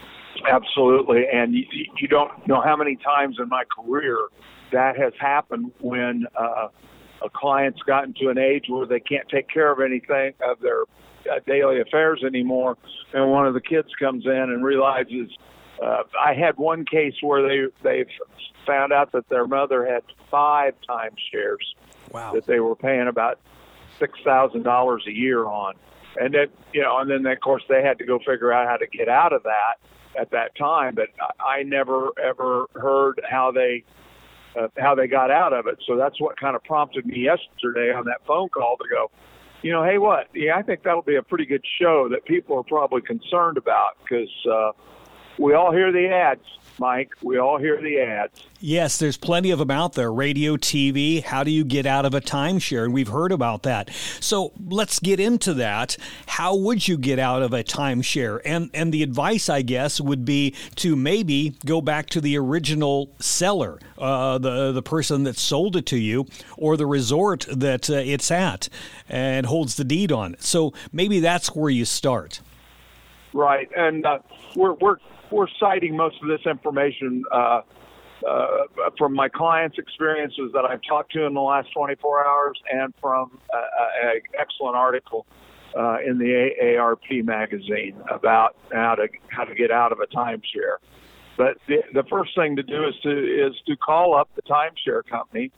Absolutely, 0.49 1.25
and 1.31 1.53
you, 1.53 1.65
you 1.99 2.07
don't 2.07 2.31
know 2.47 2.61
how 2.61 2.75
many 2.75 2.95
times 2.95 3.37
in 3.39 3.49
my 3.49 3.63
career 3.65 4.17
that 4.71 4.97
has 4.97 5.13
happened 5.19 5.71
when 5.79 6.25
uh, 6.35 6.69
a 7.21 7.29
client's 7.29 7.81
gotten 7.83 8.13
to 8.15 8.29
an 8.29 8.37
age 8.37 8.65
where 8.67 8.85
they 8.85 8.99
can't 8.99 9.27
take 9.29 9.47
care 9.49 9.71
of 9.71 9.79
anything 9.79 10.33
of 10.43 10.59
their 10.59 10.83
uh, 11.29 11.39
daily 11.45 11.81
affairs 11.81 12.23
anymore, 12.25 12.77
and 13.13 13.29
one 13.29 13.45
of 13.45 13.53
the 13.53 13.61
kids 13.61 13.89
comes 13.99 14.25
in 14.25 14.31
and 14.31 14.63
realizes. 14.63 15.29
Uh, 15.81 16.03
I 16.19 16.33
had 16.33 16.57
one 16.57 16.85
case 16.85 17.15
where 17.21 17.41
they 17.47 17.71
they 17.83 18.05
found 18.67 18.93
out 18.93 19.11
that 19.13 19.27
their 19.29 19.47
mother 19.47 19.85
had 19.85 20.03
five 20.29 20.75
timeshares 20.87 21.65
wow. 22.11 22.33
that 22.33 22.45
they 22.45 22.59
were 22.59 22.75
paying 22.75 23.07
about 23.07 23.39
six 23.99 24.19
thousand 24.23 24.63
dollars 24.63 25.03
a 25.07 25.11
year 25.11 25.45
on, 25.45 25.73
and 26.19 26.33
then 26.33 26.47
you 26.71 26.81
know, 26.81 26.99
and 26.99 27.09
then 27.09 27.25
of 27.25 27.39
course 27.39 27.63
they 27.67 27.81
had 27.81 27.97
to 27.97 28.05
go 28.05 28.19
figure 28.19 28.51
out 28.51 28.67
how 28.67 28.77
to 28.77 28.87
get 28.87 29.09
out 29.09 29.33
of 29.33 29.43
that 29.43 29.75
at 30.19 30.29
that 30.31 30.55
time. 30.55 30.93
But 30.93 31.09
I 31.39 31.63
never 31.63 32.09
ever 32.23 32.67
heard 32.75 33.19
how 33.27 33.51
they 33.51 33.83
uh, 34.59 34.67
how 34.77 34.93
they 34.93 35.07
got 35.07 35.31
out 35.31 35.53
of 35.53 35.67
it. 35.67 35.79
So 35.87 35.95
that's 35.95 36.19
what 36.19 36.39
kind 36.39 36.55
of 36.55 36.63
prompted 36.63 37.05
me 37.05 37.21
yesterday 37.21 37.91
on 37.91 38.05
that 38.05 38.25
phone 38.27 38.49
call 38.49 38.77
to 38.77 38.87
go, 38.89 39.09
you 39.61 39.71
know, 39.71 39.83
hey, 39.83 39.97
what? 39.97 40.27
Yeah, 40.33 40.57
I 40.57 40.61
think 40.61 40.83
that'll 40.83 41.01
be 41.01 41.15
a 41.15 41.23
pretty 41.23 41.45
good 41.45 41.63
show 41.79 42.09
that 42.11 42.25
people 42.25 42.57
are 42.57 42.63
probably 42.63 43.01
concerned 43.01 43.57
about 43.57 43.97
because 44.03 44.29
uh, 44.51 44.71
we 45.37 45.53
all 45.53 45.71
hear 45.71 45.91
the 45.91 46.07
ads 46.09 46.43
Mike. 46.81 47.13
We 47.21 47.37
all 47.37 47.59
hear 47.59 47.79
the 47.79 47.99
ads. 47.99 48.43
Yes, 48.59 48.97
there's 48.97 49.15
plenty 49.15 49.51
of 49.51 49.59
them 49.59 49.69
out 49.69 49.93
there. 49.93 50.11
Radio, 50.11 50.57
TV. 50.57 51.23
How 51.23 51.43
do 51.43 51.51
you 51.51 51.63
get 51.63 51.85
out 51.85 52.05
of 52.05 52.15
a 52.15 52.21
timeshare? 52.21 52.83
And 52.83 52.93
we've 52.93 53.07
heard 53.07 53.31
about 53.31 53.61
that. 53.63 53.91
So 54.19 54.51
let's 54.67 54.99
get 54.99 55.19
into 55.19 55.53
that. 55.53 55.95
How 56.25 56.55
would 56.55 56.87
you 56.87 56.97
get 56.97 57.19
out 57.19 57.43
of 57.43 57.53
a 57.53 57.63
timeshare? 57.63 58.41
And 58.43 58.71
and 58.73 58.91
the 58.91 59.03
advice, 59.03 59.47
I 59.47 59.61
guess, 59.61 60.01
would 60.01 60.25
be 60.25 60.55
to 60.77 60.95
maybe 60.95 61.55
go 61.65 61.81
back 61.81 62.09
to 62.11 62.21
the 62.21 62.35
original 62.37 63.13
seller, 63.19 63.79
uh, 63.99 64.39
the 64.39 64.71
the 64.71 64.83
person 64.83 65.23
that 65.23 65.37
sold 65.37 65.75
it 65.75 65.85
to 65.87 65.97
you, 65.97 66.25
or 66.57 66.77
the 66.77 66.87
resort 66.87 67.45
that 67.51 67.91
uh, 67.91 67.93
it's 67.93 68.31
at 68.31 68.69
and 69.07 69.45
holds 69.45 69.75
the 69.75 69.83
deed 69.83 70.11
on. 70.11 70.35
So 70.39 70.73
maybe 70.91 71.19
that's 71.19 71.55
where 71.55 71.69
you 71.69 71.85
start. 71.85 72.41
Right, 73.33 73.69
and 73.75 74.05
uh, 74.05 74.19
we're 74.55 74.73
we're 74.73 74.97
we're 75.31 75.47
citing 75.59 75.95
most 75.95 76.21
of 76.21 76.27
this 76.27 76.45
information 76.45 77.23
uh, 77.31 77.61
uh, 78.27 78.47
from 78.97 79.13
my 79.13 79.29
clients' 79.29 79.77
experiences 79.77 80.51
that 80.53 80.65
I've 80.65 80.81
talked 80.87 81.13
to 81.13 81.25
in 81.25 81.33
the 81.33 81.41
last 81.41 81.69
24 81.73 82.27
hours, 82.27 82.61
and 82.71 82.93
from 82.99 83.39
an 83.53 84.21
excellent 84.37 84.75
article 84.75 85.25
uh, 85.75 85.97
in 86.05 86.17
the 86.17 86.49
AARP 86.61 87.23
magazine 87.23 87.95
about 88.09 88.55
how 88.71 88.95
to 88.95 89.07
how 89.29 89.43
to 89.43 89.55
get 89.55 89.71
out 89.71 89.91
of 89.91 89.99
a 89.99 90.07
timeshare. 90.07 90.77
But 91.37 91.57
the, 91.67 91.77
the 91.93 92.03
first 92.09 92.35
thing 92.35 92.57
to 92.57 92.63
do 92.63 92.87
is 92.87 92.95
to 93.03 93.09
is 93.09 93.53
to 93.67 93.75
call 93.77 94.15
up 94.15 94.29
the 94.35 94.41
timeshare 94.43 95.05
company 95.07 95.51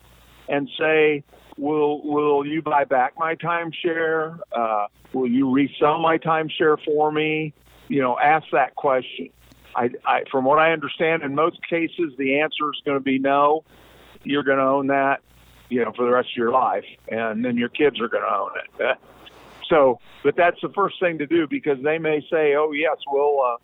and 0.47 0.69
say, 0.79 1.23
"Will 1.57 2.01
will 2.03 2.45
you 2.45 2.61
buy 2.61 2.85
back 2.85 3.13
my 3.17 3.35
timeshare? 3.35 4.39
Uh, 4.51 4.87
will 5.13 5.29
you 5.29 5.51
resell 5.51 5.99
my 5.99 6.17
timeshare 6.17 6.77
for 6.85 7.11
me?" 7.11 7.53
You 7.87 8.01
know, 8.01 8.17
ask 8.17 8.45
that 8.51 8.75
question. 8.75 9.29
I, 9.75 9.89
I, 10.05 10.23
from 10.31 10.45
what 10.45 10.59
I 10.59 10.71
understand, 10.71 11.23
in 11.23 11.33
most 11.35 11.57
cases, 11.67 12.13
the 12.17 12.39
answer 12.41 12.69
is 12.71 12.81
going 12.85 12.97
to 12.97 13.03
be 13.03 13.19
no. 13.19 13.63
You're 14.23 14.43
going 14.43 14.59
to 14.59 14.63
own 14.63 14.87
that, 14.87 15.21
you 15.69 15.83
know, 15.83 15.91
for 15.95 16.05
the 16.05 16.11
rest 16.11 16.29
of 16.31 16.37
your 16.37 16.51
life, 16.51 16.85
and 17.07 17.43
then 17.43 17.57
your 17.57 17.69
kids 17.69 17.99
are 17.99 18.07
going 18.07 18.23
to 18.23 18.33
own 18.33 18.51
it. 18.79 18.97
So, 19.69 19.99
but 20.23 20.35
that's 20.35 20.59
the 20.61 20.69
first 20.75 20.99
thing 20.99 21.19
to 21.19 21.25
do 21.25 21.47
because 21.47 21.81
they 21.81 21.97
may 21.97 22.19
say, 22.29 22.53
"Oh, 22.53 22.73
yes, 22.73 22.97
we'll 23.07 23.41
uh, 23.41 23.57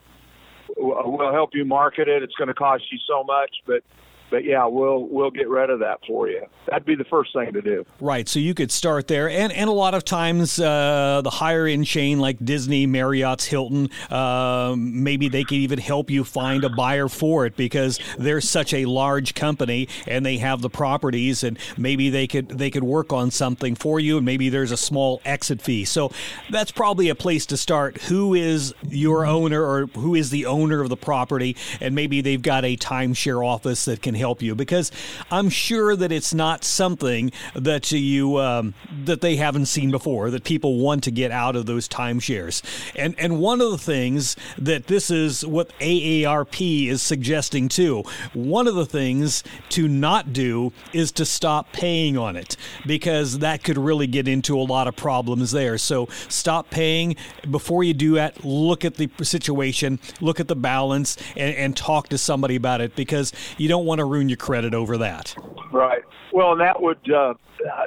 we'll 0.78 1.34
help 1.34 1.52
you 1.54 1.66
market 1.66 2.08
it. 2.08 2.24
It's 2.24 2.34
going 2.36 2.48
to 2.48 2.54
cost 2.54 2.84
you 2.92 2.98
so 3.08 3.24
much, 3.24 3.52
but 3.66 3.84
but 4.30 4.44
yeah, 4.44 4.66
we'll 4.66 5.08
we'll 5.08 5.32
get 5.32 5.48
rid 5.48 5.70
of 5.70 5.80
that 5.80 6.00
for 6.08 6.28
you. 6.28 6.46
That'd 6.68 6.86
be 6.86 6.96
the 6.96 7.06
first 7.06 7.34
thing 7.34 7.54
to 7.54 7.62
do. 7.62 7.86
Right. 8.00 8.28
So 8.28 8.40
you 8.40 8.54
could 8.54 8.72
start 8.72 9.08
there, 9.08 9.30
and 9.30 9.52
and 9.52 9.70
a 9.70 9.74
lot 9.74 9.94
of 9.94 10.06
times 10.06 10.60
uh, 10.60 11.22
the 11.24 11.30
higher 11.30 11.66
end 11.66 11.86
chain 11.86 12.20
like 12.20 12.44
Disney, 12.44 12.86
Marriott's, 12.86 13.46
Hilton, 13.46 13.90
uh, 14.10 14.76
maybe 14.78 15.30
they 15.30 15.44
could 15.44 15.58
even 15.58 15.80
help 15.80 16.10
you 16.10 16.24
find 16.24 16.64
a 16.64 16.70
buyer 16.70 17.08
for 17.08 17.46
it 17.46 17.56
because 17.56 18.00
they're 18.18 18.42
such 18.42 18.74
a 18.74 18.86
large 18.86 19.34
company 19.34 19.88
and 20.08 20.26
they 20.26 20.38
have 20.38 20.62
the 20.62 20.70
properties, 20.70 21.44
and 21.44 21.58
maybe 21.78 22.10
they 22.10 22.28
could 22.28 22.50
they 22.50 22.70
could 22.70 22.84
work 22.84 23.12
on 23.14 23.32
something 23.32 23.76
for 23.76 24.00
you, 24.00 24.18
and 24.18 24.26
maybe 24.26 24.50
there's 24.50 24.72
a 24.72 24.78
small 24.78 25.22
exit 25.26 25.62
fee. 25.62 25.86
So 25.86 26.12
that's 26.50 26.72
probably 26.72 27.10
a 27.10 27.16
place 27.16 27.46
to 27.48 27.58
start. 27.58 28.02
Who 28.04 28.34
is 28.34 28.74
your 28.88 29.26
owner, 29.26 29.64
or 29.64 29.88
who 29.88 30.16
is 30.16 30.30
the 30.30 30.46
owner 30.46 30.82
of 30.82 30.90
the 30.90 30.98
property, 30.98 31.56
and 31.82 31.96
maybe 31.96 32.22
they've 32.22 32.42
got 32.42 32.66
a 32.66 32.78
timeshare 32.78 33.46
office 33.46 33.86
that 33.86 34.02
can 34.02 34.19
help 34.20 34.42
you 34.42 34.54
because 34.54 34.92
I'm 35.32 35.50
sure 35.50 35.96
that 35.96 36.12
it's 36.12 36.34
not 36.34 36.64
something 36.64 37.32
that 37.56 37.92
you 37.92 38.38
um, 38.38 38.74
that 39.06 39.22
they 39.22 39.38
haven't 39.38 39.66
seen 39.66 39.92
before 39.92 40.30
that 40.32 40.44
people 40.44 40.78
want 40.80 41.04
to 41.06 41.12
get 41.12 41.32
out 41.32 41.56
of 41.56 41.66
those 41.66 41.88
timeshares. 41.88 42.62
And 42.96 43.16
and 43.18 43.40
one 43.40 43.62
of 43.62 43.72
the 43.72 43.78
things 43.78 44.36
that 44.58 44.88
this 44.88 45.10
is 45.10 45.46
what 45.46 45.72
AARP 45.80 46.88
is 46.88 47.02
suggesting 47.02 47.70
too. 47.70 48.04
One 48.34 48.68
of 48.68 48.76
the 48.76 48.86
things 48.86 49.44
to 49.70 49.88
not 49.88 50.34
do 50.34 50.72
is 50.94 51.12
to 51.14 51.26
stop 51.26 51.72
paying 51.72 52.18
on 52.18 52.36
it 52.36 52.56
because 52.86 53.40
that 53.40 53.64
could 53.64 53.78
really 53.78 54.08
get 54.08 54.28
into 54.28 54.60
a 54.60 54.62
lot 54.64 54.88
of 54.88 54.96
problems 54.96 55.52
there. 55.52 55.78
So 55.78 56.08
stop 56.28 56.70
paying 56.70 57.16
before 57.50 57.84
you 57.84 57.94
do 57.94 58.16
that. 58.16 58.44
Look 58.44 58.86
at 58.86 58.96
the 58.96 59.10
situation, 59.22 60.00
look 60.22 60.40
at 60.40 60.48
the 60.48 60.56
balance, 60.56 61.18
and, 61.36 61.56
and 61.56 61.78
talk 61.78 62.10
to 62.10 62.18
somebody 62.18 62.56
about 62.56 62.82
it 62.82 62.96
because 62.96 63.34
you 63.58 63.68
don't 63.68 63.86
want 63.86 64.00
to 64.00 64.06
ruin 64.10 64.30
your 64.30 64.38
credit 64.38 64.74
over 64.74 64.98
that. 64.98 65.36
Right. 65.72 66.02
Well, 66.34 66.54
and 66.54 66.62
that 66.62 66.82
would, 66.82 67.12
uh, 67.12 67.34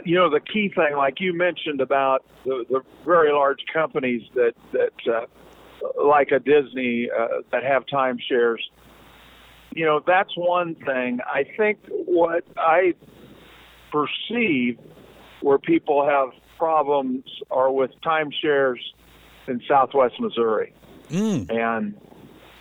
you 0.04 0.14
know, 0.14 0.30
the 0.30 0.40
key 0.40 0.70
thing, 0.74 0.96
like 0.96 1.20
you 1.20 1.32
mentioned 1.32 1.80
about 1.80 2.24
the, 2.44 2.64
the 2.68 2.80
very 3.04 3.32
large 3.32 3.64
companies 3.72 4.22
that 4.34 4.54
that, 4.72 4.92
uh, 5.12 5.26
like 6.02 6.30
a 6.30 6.38
Disney, 6.38 7.10
uh, 7.10 7.42
that 7.50 7.64
have 7.64 7.84
timeshares. 7.86 8.58
You 9.74 9.86
know, 9.86 10.02
that's 10.06 10.36
one 10.36 10.74
thing. 10.74 11.20
I 11.24 11.44
think 11.56 11.78
what 11.88 12.44
I 12.56 12.94
perceive 13.90 14.78
where 15.40 15.58
people 15.58 16.06
have 16.06 16.28
problems 16.58 17.24
are 17.50 17.72
with 17.72 17.90
timeshares 18.04 18.78
in 19.48 19.60
Southwest 19.66 20.20
Missouri, 20.20 20.72
mm. 21.10 21.50
and 21.50 21.98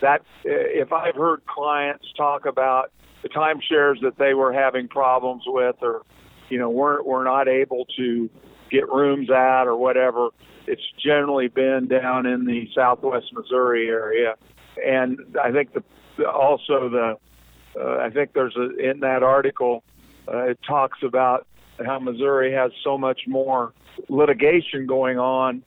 that 0.02 0.24
if 0.44 0.92
I've 0.92 1.16
heard 1.16 1.46
clients 1.46 2.06
talk 2.18 2.46
about 2.46 2.92
the 3.22 3.30
timeshares 3.30 4.02
that 4.02 4.18
they 4.18 4.34
were 4.34 4.54
having 4.54 4.88
problems 4.88 5.44
with 5.46 5.76
or 5.82 6.04
you 6.50 6.58
know 6.58 6.70
weren't 6.70 7.06
were 7.06 7.24
not 7.24 7.48
able 7.48 7.86
to 7.98 8.30
get 8.70 8.88
rooms 8.90 9.30
at 9.30 9.64
or 9.64 9.76
whatever 9.76 10.30
it's 10.68 10.82
generally 11.04 11.48
been 11.48 11.88
down 11.88 12.26
in 12.26 12.46
the 12.46 12.70
southwest 12.76 13.34
missouri 13.34 13.88
area. 13.88 14.36
And 14.86 15.20
i 15.42 15.52
think 15.52 15.74
the 15.74 15.84
also 16.30 16.90
the 16.90 17.18
uh, 17.80 17.98
i 17.98 18.10
think 18.10 18.34
there's 18.34 18.56
a 18.56 18.76
in 18.78 19.00
that 19.02 19.24
article 19.24 19.84
uh, 20.28 20.46
it 20.46 20.60
talks 20.68 21.00
about 21.04 21.48
how 21.86 22.00
missouri 22.00 22.54
has 22.54 22.72
so 22.84 22.98
much 22.98 23.22
more 23.28 23.74
litigation 24.08 24.86
going 24.86 25.18
on 25.18 25.64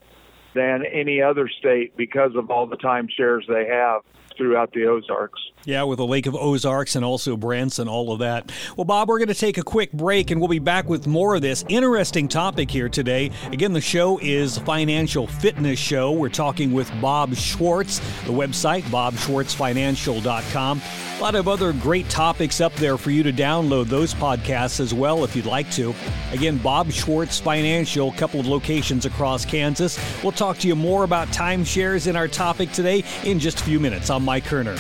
than 0.55 0.85
any 0.87 1.21
other 1.21 1.49
state 1.49 1.97
because 1.97 2.35
of 2.37 2.51
all 2.51 2.67
the 2.67 2.77
timeshares 2.77 3.47
they 3.49 3.67
have 3.67 4.03
throughout 4.37 4.73
the 4.73 4.87
Ozarks. 4.87 5.41
Yeah, 5.65 5.85
with 5.85 5.99
the 5.99 6.07
Lake 6.07 6.27
of 6.27 6.35
Ozarks 6.35 6.95
and 6.95 7.05
also 7.05 7.37
Branson, 7.37 7.85
and 7.85 7.91
all 7.91 8.13
of 8.13 8.21
that. 8.21 8.51
Well, 8.77 8.87
Bob, 8.87 9.09
we're 9.09 9.19
going 9.19 9.29
to 9.29 9.35
take 9.35 9.59
a 9.59 9.63
quick 9.63 9.93
break 9.93 10.31
and 10.31 10.41
we'll 10.41 10.49
be 10.49 10.59
back 10.59 10.89
with 10.89 11.07
more 11.07 11.35
of 11.35 11.43
this 11.43 11.65
interesting 11.69 12.29
topic 12.29 12.71
here 12.71 12.89
today. 12.89 13.31
Again, 13.53 13.75
the 13.75 13.81
show 13.81 14.19
is 14.23 14.57
Financial 14.59 15.27
Fitness 15.27 15.79
Show. 15.79 16.13
We're 16.13 16.31
talking 16.31 16.73
with 16.73 16.91
Bob 17.01 17.35
Schwartz, 17.35 17.99
the 18.25 18.33
website, 18.33 18.83
bobschwartzfinancial.com. 18.85 20.81
A 21.17 21.23
lot 21.25 21.37
of 21.37 21.47
other 21.47 21.73
great 21.73 22.11
topics 22.11 22.61
up 22.61 22.75
there 22.75 22.99
for 22.99 23.13
you 23.13 23.23
to 23.23 23.33
download 23.33 23.87
those 23.87 24.13
podcasts 24.13 24.81
as 24.81 24.93
well 24.93 25.23
if 25.23 25.37
you'd 25.37 25.47
like 25.47 25.71
to. 25.71 25.95
Again, 26.33 26.59
Bob 26.59 26.91
Schwartz 26.91 27.39
Financial, 27.39 28.09
a 28.09 28.17
couple 28.17 28.41
of 28.41 28.49
locations 28.49 29.07
across 29.07 29.45
Kansas. 29.45 29.97
We'll 30.25 30.33
talk 30.33 30.59
to 30.59 30.69
you 30.69 30.75
more 30.75 31.05
about 31.05 31.29
timeshares 31.29 32.09
in 32.09 32.17
our 32.17 32.27
topic 32.27 32.73
today 32.73 33.05
in 33.23 33.39
just 33.39 33.61
a 33.61 33.65
few 33.65 33.79
minutes. 33.79 34.11
I'm 34.11 34.25
Mike 34.25 34.45
Kerner. 34.45 34.77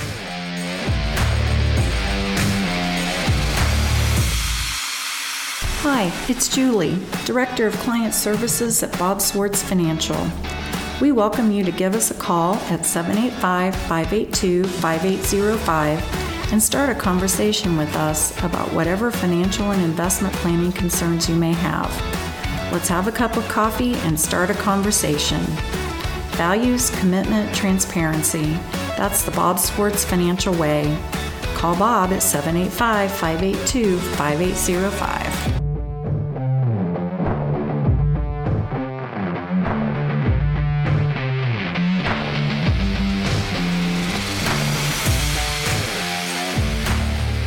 Hi, 5.86 6.12
it's 6.28 6.48
Julie, 6.48 6.98
Director 7.26 7.68
of 7.68 7.74
Client 7.76 8.12
Services 8.12 8.82
at 8.82 8.98
Bob 8.98 9.22
Schwartz 9.22 9.62
Financial. 9.62 10.16
We 11.00 11.10
welcome 11.10 11.50
you 11.50 11.64
to 11.64 11.72
give 11.72 11.96
us 11.96 12.12
a 12.12 12.14
call 12.14 12.54
at 12.54 12.86
785 12.86 13.74
582 13.74 14.62
5805 14.64 16.52
and 16.52 16.62
start 16.62 16.88
a 16.88 16.94
conversation 16.94 17.76
with 17.76 17.94
us 17.96 18.30
about 18.44 18.72
whatever 18.72 19.10
financial 19.10 19.72
and 19.72 19.82
investment 19.82 20.32
planning 20.34 20.70
concerns 20.70 21.28
you 21.28 21.34
may 21.34 21.52
have. 21.52 21.90
Let's 22.72 22.86
have 22.88 23.08
a 23.08 23.12
cup 23.12 23.36
of 23.36 23.46
coffee 23.48 23.94
and 23.96 24.18
start 24.18 24.50
a 24.50 24.54
conversation. 24.54 25.40
Values, 26.36 26.90
commitment, 27.00 27.52
transparency. 27.52 28.52
That's 28.96 29.24
the 29.24 29.32
Bob 29.32 29.58
Schwartz 29.58 30.04
Financial 30.04 30.54
Way. 30.54 30.96
Call 31.54 31.76
Bob 31.76 32.12
at 32.12 32.22
785 32.22 33.10
582 33.10 33.98
5805. 33.98 35.23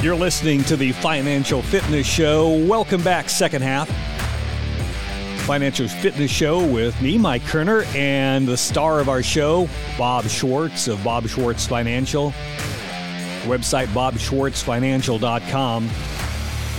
You're 0.07 0.15
listening 0.15 0.63
to 0.63 0.77
the 0.77 0.93
Financial 0.93 1.61
Fitness 1.61 2.07
Show. 2.07 2.65
Welcome 2.65 3.03
back, 3.03 3.27
second 3.27 3.61
half. 3.61 3.89
Financial 5.41 5.89
Fitness 5.89 6.31
Show 6.31 6.65
with 6.65 7.01
me, 7.01 7.17
Mike 7.17 7.43
Kerner, 7.43 7.83
and 7.93 8.47
the 8.47 8.55
star 8.55 9.01
of 9.01 9.09
our 9.09 9.21
show, 9.21 9.67
Bob 9.97 10.23
Schwartz 10.29 10.87
of 10.87 11.03
Bob 11.03 11.27
Schwartz 11.27 11.67
Financial. 11.67 12.31
Website 13.47 13.87
bobschwartzfinancial.com. 13.87 15.89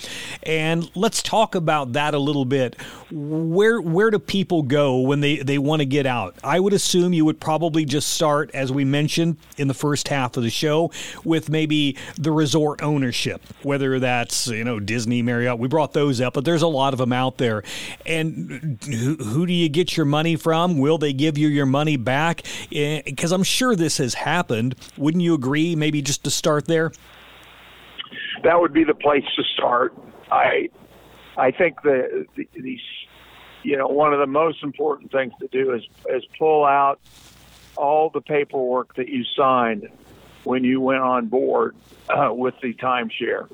And 0.43 0.89
let's 0.95 1.21
talk 1.21 1.53
about 1.53 1.93
that 1.93 2.13
a 2.13 2.19
little 2.19 2.45
bit. 2.45 2.75
Where 3.11 3.81
where 3.81 4.09
do 4.09 4.19
people 4.19 4.63
go 4.63 4.99
when 4.99 5.19
they, 5.19 5.37
they 5.37 5.57
want 5.57 5.81
to 5.81 5.85
get 5.85 6.05
out? 6.05 6.35
I 6.43 6.59
would 6.59 6.73
assume 6.73 7.13
you 7.13 7.25
would 7.25 7.39
probably 7.39 7.85
just 7.85 8.09
start, 8.09 8.49
as 8.53 8.71
we 8.71 8.85
mentioned 8.85 9.37
in 9.57 9.67
the 9.67 9.73
first 9.73 10.07
half 10.07 10.37
of 10.37 10.43
the 10.43 10.49
show, 10.49 10.91
with 11.23 11.49
maybe 11.49 11.97
the 12.17 12.31
resort 12.31 12.81
ownership, 12.81 13.41
whether 13.63 13.99
that's 13.99 14.47
you 14.47 14.63
know 14.63 14.79
Disney, 14.79 15.21
Marriott. 15.21 15.50
We 15.59 15.67
brought 15.67 15.93
those 15.93 16.21
up, 16.21 16.33
but 16.33 16.45
there's 16.45 16.61
a 16.61 16.67
lot 16.67 16.93
of 16.93 16.99
them 16.99 17.13
out 17.13 17.37
there. 17.37 17.63
And 18.05 18.79
who, 18.83 19.15
who 19.15 19.45
do 19.45 19.53
you 19.53 19.69
get 19.69 19.95
your 19.97 20.05
money 20.05 20.35
from? 20.35 20.77
Will 20.77 20.97
they 20.97 21.13
give 21.13 21.37
you 21.37 21.47
your 21.47 21.65
money 21.65 21.97
back? 21.97 22.43
Because 22.69 23.31
eh, 23.31 23.35
I'm 23.35 23.43
sure 23.43 23.75
this 23.75 23.97
has 23.97 24.13
happened. 24.13 24.75
Wouldn't 24.97 25.23
you 25.23 25.33
agree? 25.33 25.75
Maybe 25.75 26.01
just 26.01 26.23
to 26.23 26.29
start 26.29 26.67
there. 26.67 26.91
That 28.43 28.59
would 28.59 28.73
be 28.73 28.83
the 28.83 28.95
place 28.95 29.23
to 29.35 29.43
start. 29.55 29.93
I 30.31 30.69
I 31.37 31.51
think 31.51 31.81
the, 31.83 32.25
the 32.35 32.47
these 32.53 32.79
you 33.63 33.77
know 33.77 33.87
one 33.87 34.13
of 34.13 34.19
the 34.19 34.27
most 34.27 34.63
important 34.63 35.11
things 35.11 35.33
to 35.39 35.47
do 35.47 35.73
is 35.73 35.83
is 36.09 36.23
pull 36.37 36.65
out 36.65 36.99
all 37.77 38.09
the 38.09 38.21
paperwork 38.21 38.95
that 38.95 39.09
you 39.09 39.23
signed 39.35 39.87
when 40.43 40.63
you 40.63 40.81
went 40.81 41.01
on 41.01 41.27
board 41.27 41.75
uh, 42.09 42.29
with 42.31 42.55
the 42.61 42.73
timeshare. 42.73 43.47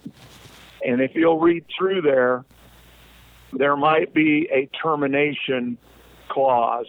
And 0.85 1.01
if 1.01 1.11
you'll 1.15 1.39
read 1.39 1.65
through 1.77 2.01
there, 2.01 2.45
there 3.53 3.75
might 3.75 4.13
be 4.13 4.47
a 4.51 4.69
termination 4.81 5.77
clause 6.29 6.87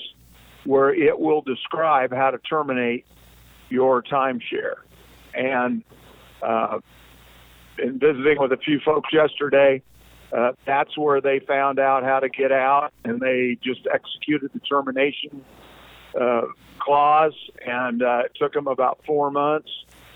where 0.64 0.92
it 0.92 1.18
will 1.18 1.40
describe 1.40 2.12
how 2.12 2.30
to 2.30 2.38
terminate 2.38 3.06
your 3.70 4.02
timeshare. 4.02 4.76
And 5.34 5.82
uh, 6.42 6.80
in 7.78 7.98
visiting 7.98 8.38
with 8.38 8.52
a 8.52 8.56
few 8.56 8.80
folks 8.80 9.12
yesterday, 9.12 9.82
uh, 10.32 10.52
that's 10.66 10.96
where 10.98 11.20
they 11.20 11.38
found 11.38 11.78
out 11.78 12.02
how 12.02 12.20
to 12.20 12.28
get 12.28 12.52
out, 12.52 12.92
and 13.04 13.18
they 13.20 13.56
just 13.62 13.86
executed 13.92 14.50
the 14.52 14.60
termination 14.60 15.42
uh, 16.20 16.42
clause, 16.78 17.34
and 17.66 18.02
uh, 18.02 18.22
it 18.26 18.32
took 18.34 18.52
them 18.52 18.66
about 18.66 19.00
four 19.06 19.30
months, 19.30 19.70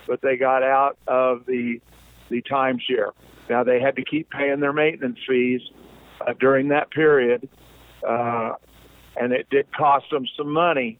but 0.06 0.20
they 0.20 0.36
got 0.36 0.62
out 0.62 0.98
of 1.06 1.46
the 1.46 1.80
the 2.32 2.42
timeshare. 2.42 3.12
Now 3.48 3.62
they 3.62 3.80
had 3.80 3.96
to 3.96 4.04
keep 4.04 4.30
paying 4.30 4.60
their 4.60 4.72
maintenance 4.72 5.18
fees 5.28 5.60
uh, 6.20 6.32
during 6.40 6.68
that 6.68 6.90
period, 6.90 7.48
uh, 8.06 8.52
and 9.16 9.32
it 9.32 9.48
did 9.50 9.72
cost 9.72 10.06
them 10.10 10.26
some 10.36 10.50
money, 10.50 10.98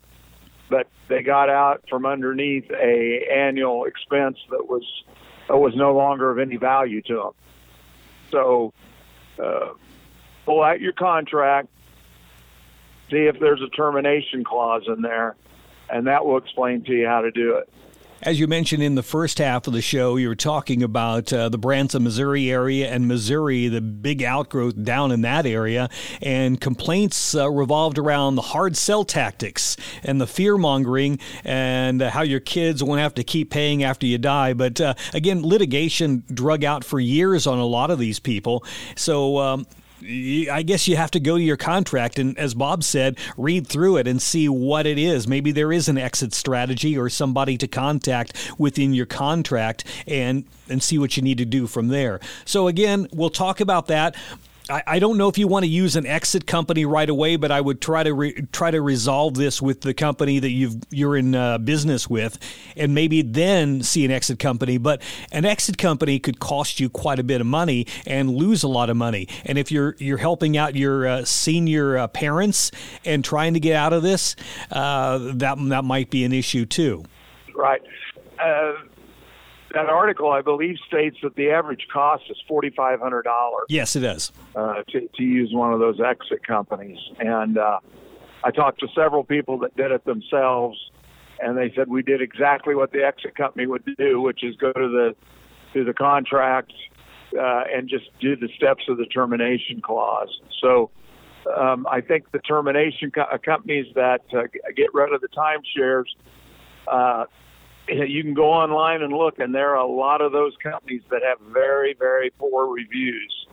but 0.68 0.86
they 1.08 1.22
got 1.22 1.48
out 1.48 1.82
from 1.88 2.06
underneath 2.06 2.70
a 2.70 3.26
annual 3.32 3.86
expense 3.86 4.38
that 4.50 4.68
was 4.68 4.84
that 5.48 5.58
was 5.58 5.74
no 5.74 5.94
longer 5.94 6.30
of 6.30 6.38
any 6.38 6.56
value 6.56 7.02
to 7.02 7.14
them. 7.14 7.32
So, 8.30 8.72
uh, 9.42 9.74
pull 10.44 10.62
out 10.62 10.80
your 10.80 10.92
contract, 10.92 11.68
see 13.10 13.26
if 13.26 13.38
there's 13.38 13.60
a 13.60 13.68
termination 13.68 14.44
clause 14.44 14.84
in 14.86 15.02
there, 15.02 15.36
and 15.90 16.06
that 16.06 16.24
will 16.24 16.38
explain 16.38 16.84
to 16.84 16.92
you 16.92 17.06
how 17.06 17.22
to 17.22 17.30
do 17.30 17.56
it. 17.56 17.68
As 18.24 18.38
you 18.38 18.46
mentioned 18.46 18.84
in 18.84 18.94
the 18.94 19.02
first 19.02 19.38
half 19.38 19.66
of 19.66 19.72
the 19.72 19.82
show, 19.82 20.14
you 20.14 20.28
were 20.28 20.36
talking 20.36 20.84
about 20.84 21.32
uh, 21.32 21.48
the 21.48 21.58
Branson, 21.58 22.04
Missouri 22.04 22.52
area 22.52 22.88
and 22.88 23.08
Missouri, 23.08 23.66
the 23.66 23.80
big 23.80 24.22
outgrowth 24.22 24.80
down 24.84 25.10
in 25.10 25.22
that 25.22 25.44
area, 25.44 25.90
and 26.20 26.60
complaints 26.60 27.34
uh, 27.34 27.50
revolved 27.50 27.98
around 27.98 28.36
the 28.36 28.42
hard 28.42 28.76
sell 28.76 29.02
tactics 29.04 29.76
and 30.04 30.20
the 30.20 30.28
fear 30.28 30.56
mongering 30.56 31.18
and 31.42 32.00
uh, 32.00 32.10
how 32.10 32.22
your 32.22 32.38
kids 32.38 32.80
won't 32.80 33.00
have 33.00 33.14
to 33.14 33.24
keep 33.24 33.50
paying 33.50 33.82
after 33.82 34.06
you 34.06 34.18
die. 34.18 34.52
But 34.52 34.80
uh, 34.80 34.94
again, 35.12 35.42
litigation 35.42 36.22
drug 36.32 36.62
out 36.62 36.84
for 36.84 37.00
years 37.00 37.48
on 37.48 37.58
a 37.58 37.66
lot 37.66 37.90
of 37.90 37.98
these 37.98 38.20
people. 38.20 38.64
So, 38.94 39.38
um, 39.38 39.66
I 40.04 40.62
guess 40.62 40.88
you 40.88 40.96
have 40.96 41.10
to 41.12 41.20
go 41.20 41.36
to 41.36 41.42
your 41.42 41.56
contract 41.56 42.18
and, 42.18 42.36
as 42.38 42.54
Bob 42.54 42.82
said, 42.84 43.18
read 43.36 43.66
through 43.66 43.98
it 43.98 44.06
and 44.06 44.20
see 44.20 44.48
what 44.48 44.86
it 44.86 44.98
is. 44.98 45.28
Maybe 45.28 45.52
there 45.52 45.72
is 45.72 45.88
an 45.88 45.98
exit 45.98 46.34
strategy 46.34 46.96
or 46.98 47.08
somebody 47.08 47.56
to 47.58 47.68
contact 47.68 48.52
within 48.58 48.94
your 48.94 49.06
contract 49.06 49.84
and 50.06 50.44
and 50.68 50.82
see 50.82 50.98
what 50.98 51.16
you 51.16 51.22
need 51.22 51.38
to 51.38 51.44
do 51.44 51.66
from 51.66 51.88
there. 51.88 52.20
So 52.44 52.68
again, 52.68 53.08
we'll 53.12 53.30
talk 53.30 53.60
about 53.60 53.88
that. 53.88 54.16
I, 54.70 54.82
I 54.86 54.98
don't 54.98 55.18
know 55.18 55.28
if 55.28 55.38
you 55.38 55.48
want 55.48 55.64
to 55.64 55.70
use 55.70 55.96
an 55.96 56.06
exit 56.06 56.46
company 56.46 56.84
right 56.84 57.08
away, 57.08 57.36
but 57.36 57.50
I 57.50 57.60
would 57.60 57.80
try 57.80 58.02
to 58.02 58.14
re, 58.14 58.32
try 58.52 58.70
to 58.70 58.80
resolve 58.80 59.34
this 59.34 59.60
with 59.60 59.80
the 59.80 59.94
company 59.94 60.38
that 60.38 60.50
you've 60.50 60.76
you're 60.90 61.16
in 61.16 61.34
uh, 61.34 61.58
business 61.58 62.08
with, 62.08 62.38
and 62.76 62.94
maybe 62.94 63.22
then 63.22 63.82
see 63.82 64.04
an 64.04 64.10
exit 64.10 64.38
company. 64.38 64.78
But 64.78 65.02
an 65.32 65.44
exit 65.44 65.78
company 65.78 66.18
could 66.18 66.38
cost 66.38 66.80
you 66.80 66.88
quite 66.88 67.18
a 67.18 67.24
bit 67.24 67.40
of 67.40 67.46
money 67.46 67.86
and 68.06 68.30
lose 68.30 68.62
a 68.62 68.68
lot 68.68 68.90
of 68.90 68.96
money. 68.96 69.28
And 69.44 69.58
if 69.58 69.72
you're 69.72 69.96
you're 69.98 70.18
helping 70.18 70.56
out 70.56 70.76
your 70.76 71.06
uh, 71.06 71.24
senior 71.24 71.98
uh, 71.98 72.08
parents 72.08 72.70
and 73.04 73.24
trying 73.24 73.54
to 73.54 73.60
get 73.60 73.76
out 73.76 73.92
of 73.92 74.02
this, 74.02 74.36
uh, 74.70 75.18
that 75.34 75.56
that 75.58 75.84
might 75.84 76.10
be 76.10 76.24
an 76.24 76.32
issue 76.32 76.66
too. 76.66 77.04
Right 77.54 77.82
uh, 78.42 78.72
that 79.74 79.86
article, 79.86 80.30
I 80.30 80.42
believe, 80.42 80.76
states 80.86 81.16
that 81.22 81.34
the 81.36 81.50
average 81.50 81.86
cost 81.92 82.24
is 82.30 82.36
forty 82.48 82.70
five 82.70 83.00
hundred 83.00 83.22
dollars. 83.22 83.66
Yes, 83.68 83.96
it 83.96 84.00
does. 84.00 84.32
Uh, 84.54 84.82
to, 84.88 85.08
to 85.16 85.22
use 85.22 85.52
one 85.52 85.72
of 85.72 85.80
those 85.80 86.00
exit 86.00 86.46
companies, 86.46 86.98
and 87.18 87.58
uh, 87.58 87.80
I 88.44 88.50
talked 88.50 88.80
to 88.80 88.88
several 88.94 89.24
people 89.24 89.58
that 89.58 89.76
did 89.76 89.90
it 89.90 90.04
themselves, 90.04 90.78
and 91.40 91.56
they 91.56 91.72
said 91.74 91.88
we 91.88 92.02
did 92.02 92.22
exactly 92.22 92.74
what 92.74 92.92
the 92.92 93.04
exit 93.04 93.36
company 93.36 93.66
would 93.66 93.84
do, 93.98 94.20
which 94.20 94.42
is 94.42 94.56
go 94.56 94.72
to 94.72 94.88
the 94.88 95.14
to 95.74 95.84
the 95.84 95.94
contract 95.94 96.72
uh, 97.38 97.64
and 97.74 97.88
just 97.88 98.06
do 98.20 98.36
the 98.36 98.48
steps 98.56 98.84
of 98.88 98.96
the 98.98 99.06
termination 99.06 99.80
clause. 99.80 100.40
So. 100.60 100.90
Um, 101.58 101.88
I 101.90 102.00
think 102.00 102.30
the 102.30 102.38
termination 102.38 103.10
co- 103.10 103.22
uh, 103.22 103.36
companies 103.36 103.86
that 103.96 104.20
uh, 104.32 104.42
get 104.76 104.94
rid 104.94 105.12
of 105.12 105.20
the 105.22 105.26
timeshares 105.26 106.04
uh, 106.86 107.24
you 107.88 108.22
can 108.22 108.34
go 108.34 108.52
online 108.52 109.02
and 109.02 109.12
look, 109.12 109.38
and 109.38 109.54
there 109.54 109.70
are 109.70 109.84
a 109.84 109.86
lot 109.86 110.20
of 110.20 110.32
those 110.32 110.56
companies 110.62 111.02
that 111.10 111.22
have 111.22 111.38
very, 111.52 111.94
very 111.94 112.30
poor 112.30 112.72
reviews. 112.72 113.46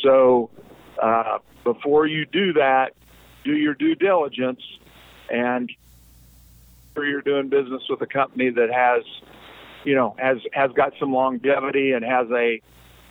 So 0.00 0.50
uh, 1.00 1.38
before 1.64 2.06
you 2.06 2.26
do 2.26 2.54
that, 2.54 2.94
do 3.44 3.52
your 3.52 3.74
due 3.74 3.94
diligence 3.94 4.62
and 5.30 5.70
sure 6.94 7.06
you're 7.06 7.22
doing 7.22 7.48
business 7.48 7.82
with 7.88 8.00
a 8.02 8.06
company 8.06 8.50
that 8.50 8.70
has, 8.72 9.02
you 9.84 9.94
know, 9.94 10.14
has 10.18 10.38
has 10.52 10.70
got 10.72 10.92
some 10.98 11.12
longevity 11.12 11.92
and 11.92 12.04
has 12.04 12.28
a 12.30 12.60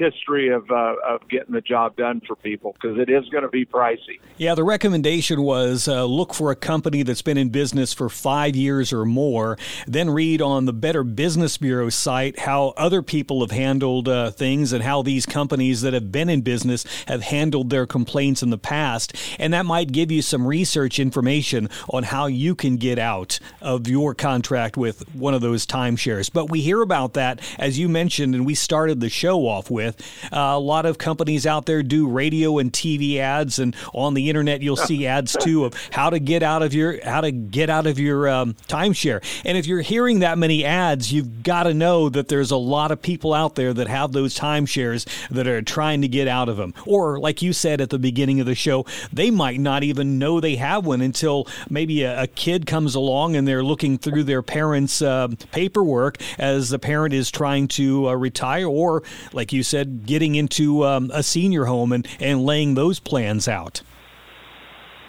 history 0.02 0.50
of 0.50 0.70
uh, 0.72 0.96
of 1.08 1.28
getting 1.30 1.54
the 1.54 1.62
job 1.62 1.96
done 1.96 2.22
for 2.26 2.36
people 2.36 2.74
because 2.74 2.98
it 2.98 3.10
is 3.10 3.28
going 3.30 3.44
to 3.44 3.50
be 3.50 3.66
pricey. 3.66 4.20
Yeah, 4.38 4.56
the 4.56 4.64
recommendation 4.64 5.42
was 5.44 5.88
uh, 5.88 6.06
look 6.06 6.34
for 6.34 6.52
a 6.52 6.56
company 6.56 7.04
that's 7.04 7.22
been 7.22 7.38
in 7.38 7.50
business 7.50 7.94
for 7.94 8.10
five 8.10 8.56
years 8.56 8.92
or 8.92 9.06
more. 9.06 9.58
Then 9.88 10.10
read 10.10 10.42
on 10.42 10.66
the 10.66 10.74
Better 10.74 11.04
Business 11.04 11.58
Bureau 11.58 11.90
site 11.90 12.40
how 12.40 12.74
other 12.78 13.02
people 13.02 13.42
have 13.42 13.52
handled 13.52 14.08
uh, 14.08 14.32
things 14.32 14.74
and 14.74 14.84
how 14.84 15.02
these 15.02 15.26
companies 15.26 15.82
that 15.82 15.94
have 15.94 16.12
been 16.12 16.30
in 16.30 16.42
business 16.42 16.86
have 17.08 17.22
handled 17.22 17.70
their 17.70 17.86
complaints 17.86 18.42
in 18.42 18.50
the 18.50 18.58
past, 18.58 19.16
and 19.40 19.54
that 19.54 19.66
might 19.66 19.92
give 19.92 20.12
you 20.12 20.22
some 20.22 20.48
research 20.48 21.00
information 21.00 21.70
on 21.90 22.04
how 22.04 22.26
you 22.26 22.56
can 22.56 22.78
get 22.78 22.98
out 22.98 23.40
of 23.62 23.88
your 23.88 24.14
contract 24.16 24.78
with 24.78 25.14
one 25.14 25.34
of 25.34 25.42
those 25.42 25.66
timeshares. 25.66 26.32
But 26.32 26.50
we 26.50 26.62
hear 26.62 26.82
about 26.82 27.14
that 27.14 27.40
as 27.58 27.80
you 27.80 27.90
mentioned, 27.90 28.36
and 28.36 28.46
we 28.46 28.56
started 28.56 29.00
the 29.00 29.10
show 29.10 29.48
off 29.48 29.70
with 29.70 29.91
with. 29.96 30.34
Uh, 30.34 30.54
a 30.56 30.60
lot 30.60 30.86
of 30.86 30.98
companies 30.98 31.46
out 31.46 31.66
there 31.66 31.84
do 31.84 32.08
radio 32.08 32.60
and 32.60 32.72
TV 32.72 33.18
ads, 33.18 33.60
and 33.60 33.76
on 33.94 34.14
the 34.14 34.30
internet 34.30 34.62
you'll 34.62 34.76
see 34.76 35.08
ads 35.12 35.36
too 35.40 35.66
of 35.66 35.74
how 35.92 36.10
to 36.10 36.20
get 36.20 36.44
out 36.44 36.62
of 36.62 36.74
your 36.74 37.04
how 37.04 37.22
to 37.22 37.32
get 37.32 37.70
out 37.70 37.88
of 37.88 38.00
your 38.00 38.28
um, 38.30 38.56
timeshare. 38.68 39.24
And 39.46 39.58
if 39.58 39.66
you're 39.66 39.82
hearing 39.82 40.20
that 40.20 40.38
many 40.38 40.66
ads, 40.66 41.12
you've 41.12 41.44
got 41.44 41.64
to 41.64 41.74
know 41.74 42.10
that 42.10 42.28
there's 42.28 42.52
a 42.52 42.58
lot 42.58 42.92
of 42.92 43.02
people 43.02 43.34
out 43.34 43.56
there 43.56 43.74
that 43.74 43.88
have 43.88 44.12
those 44.12 44.38
timeshares 44.38 45.08
that 45.30 45.48
are 45.48 45.62
trying 45.62 46.02
to 46.02 46.08
get 46.08 46.28
out 46.28 46.50
of 46.50 46.58
them. 46.58 46.74
Or, 46.86 47.20
like 47.20 47.42
you 47.42 47.54
said 47.54 47.82
at 47.82 47.90
the 47.90 48.00
beginning 48.00 48.40
of 48.40 48.46
the 48.46 48.56
show, 48.56 48.86
they 49.12 49.32
might 49.32 49.60
not 49.60 49.84
even 49.84 50.20
know 50.20 50.40
they 50.40 50.56
have 50.56 50.86
one 50.86 51.02
until 51.02 51.48
maybe 51.70 52.04
a, 52.04 52.24
a 52.24 52.28
kid 52.28 52.66
comes 52.66 52.96
along 52.96 53.36
and 53.36 53.48
they're 53.48 53.64
looking 53.64 53.98
through 53.98 54.24
their 54.24 54.42
parents' 54.42 55.02
uh, 55.02 55.28
paperwork 55.52 56.18
as 56.38 56.70
the 56.70 56.80
parent 56.80 57.14
is 57.14 57.32
trying 57.32 57.68
to 57.68 58.10
uh, 58.10 58.14
retire, 58.14 58.68
or 58.68 59.04
like 59.34 59.54
you 59.54 59.64
said 59.64 59.81
said, 59.82 60.06
getting 60.06 60.36
into 60.36 60.86
um, 60.86 61.10
a 61.14 61.24
senior 61.24 61.66
home 61.66 61.92
and, 61.92 62.08
and 62.20 62.46
laying 62.46 62.76
those 62.76 63.00
plans 63.00 63.48
out? 63.48 63.82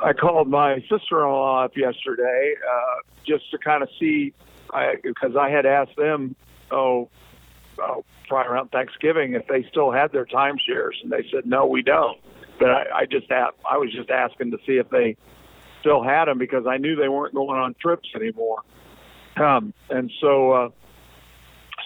I 0.02 0.12
called 0.14 0.48
my 0.48 0.80
sister-in-law 0.90 1.64
up 1.64 1.76
yesterday 1.76 2.54
uh, 2.68 3.02
just 3.26 3.50
to 3.50 3.58
kind 3.58 3.82
of 3.82 3.88
see, 4.00 4.32
because 5.02 5.36
I, 5.36 5.46
I, 5.46 5.50
had 5.50 5.66
asked 5.66 5.96
them, 5.96 6.34
oh, 6.70 7.08
uh, 7.82 7.96
probably 8.28 8.52
around 8.52 8.70
Thanksgiving 8.70 9.34
if 9.34 9.46
they 9.46 9.64
still 9.70 9.92
had 9.92 10.10
their 10.10 10.24
timeshares, 10.24 10.94
and 11.02 11.12
they 11.12 11.24
said 11.30 11.44
no, 11.44 11.66
we 11.66 11.82
don't. 11.82 12.18
But 12.58 12.70
I, 12.70 12.84
I 12.94 13.06
just 13.06 13.30
I 13.30 13.76
was 13.76 13.92
just 13.92 14.10
asking 14.10 14.50
to 14.52 14.58
see 14.66 14.78
if 14.78 14.88
they 14.88 15.16
still 15.80 16.02
had 16.02 16.26
them 16.26 16.38
because 16.38 16.66
I 16.66 16.78
knew 16.78 16.96
they 16.96 17.08
weren't 17.08 17.34
going 17.34 17.60
on 17.60 17.74
trips 17.80 18.08
anymore. 18.14 18.62
Um, 19.36 19.72
and 19.90 20.10
so, 20.20 20.52
uh, 20.52 20.68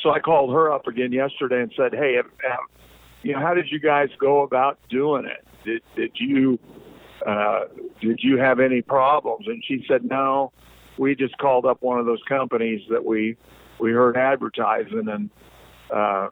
so 0.07 0.13
I 0.13 0.21
called 0.21 0.53
her 0.53 0.73
up 0.73 0.87
again 0.87 1.11
yesterday 1.11 1.61
and 1.61 1.73
said, 1.77 1.93
"Hey, 1.93 2.15
have, 2.15 2.27
have, 2.49 2.61
you 3.25 3.33
know, 3.33 3.41
how 3.41 3.55
did 3.55 3.69
you 3.73 3.81
guys 3.81 4.09
go 4.21 4.43
about 4.43 4.79
doing 4.89 5.27
it? 5.27 5.45
Did 5.65 5.83
did 5.97 6.13
you 6.15 6.61
uh, 7.27 7.65
did 8.01 8.21
you 8.23 8.39
have 8.39 8.61
any 8.61 8.83
problems?" 8.83 9.49
And 9.49 9.65
she 9.67 9.85
said, 9.89 10.05
"No, 10.05 10.53
we 10.97 11.17
just 11.17 11.37
called 11.39 11.67
up 11.67 11.83
one 11.83 11.99
of 11.99 12.07
those 12.07 12.23
companies 12.29 12.83
that 12.89 13.05
we 13.05 13.37
we 13.81 13.91
heard 13.91 14.17
advertising 14.17 15.09
and 15.09 15.29
uh, 15.91 16.29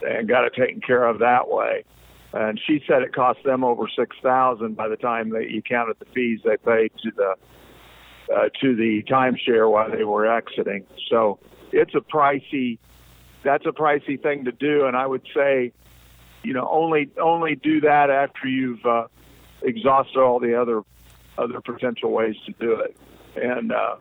and 0.00 0.26
got 0.26 0.46
it 0.46 0.54
taken 0.54 0.80
care 0.80 1.04
of 1.04 1.18
that 1.18 1.50
way." 1.50 1.84
And 2.32 2.58
she 2.66 2.82
said 2.88 3.02
it 3.02 3.12
cost 3.14 3.40
them 3.44 3.62
over 3.62 3.84
six 3.94 4.16
thousand 4.22 4.74
by 4.74 4.88
the 4.88 4.96
time 4.96 5.28
that 5.30 5.50
you 5.50 5.60
counted 5.60 5.98
the 5.98 6.06
fees 6.14 6.40
they 6.46 6.56
paid 6.56 6.92
to 7.02 7.10
the 7.14 7.34
uh, 8.34 8.48
to 8.62 8.74
the 8.74 9.02
timeshare 9.02 9.70
while 9.70 9.90
they 9.90 10.04
were 10.04 10.26
exiting. 10.26 10.86
So 11.10 11.38
it's 11.72 11.94
a 11.94 12.00
pricey. 12.00 12.78
That's 13.42 13.66
a 13.66 13.70
pricey 13.70 14.20
thing 14.20 14.44
to 14.44 14.52
do, 14.52 14.86
and 14.86 14.96
I 14.96 15.06
would 15.06 15.26
say, 15.34 15.72
you 16.42 16.52
know, 16.52 16.68
only 16.70 17.10
only 17.20 17.54
do 17.54 17.80
that 17.82 18.10
after 18.10 18.48
you've 18.48 18.84
uh, 18.84 19.06
exhausted 19.62 20.18
all 20.18 20.40
the 20.40 20.60
other 20.60 20.82
other 21.36 21.60
potential 21.60 22.10
ways 22.10 22.36
to 22.46 22.52
do 22.58 22.72
it, 22.80 22.96
and 23.36 23.72
uh, 23.72 23.96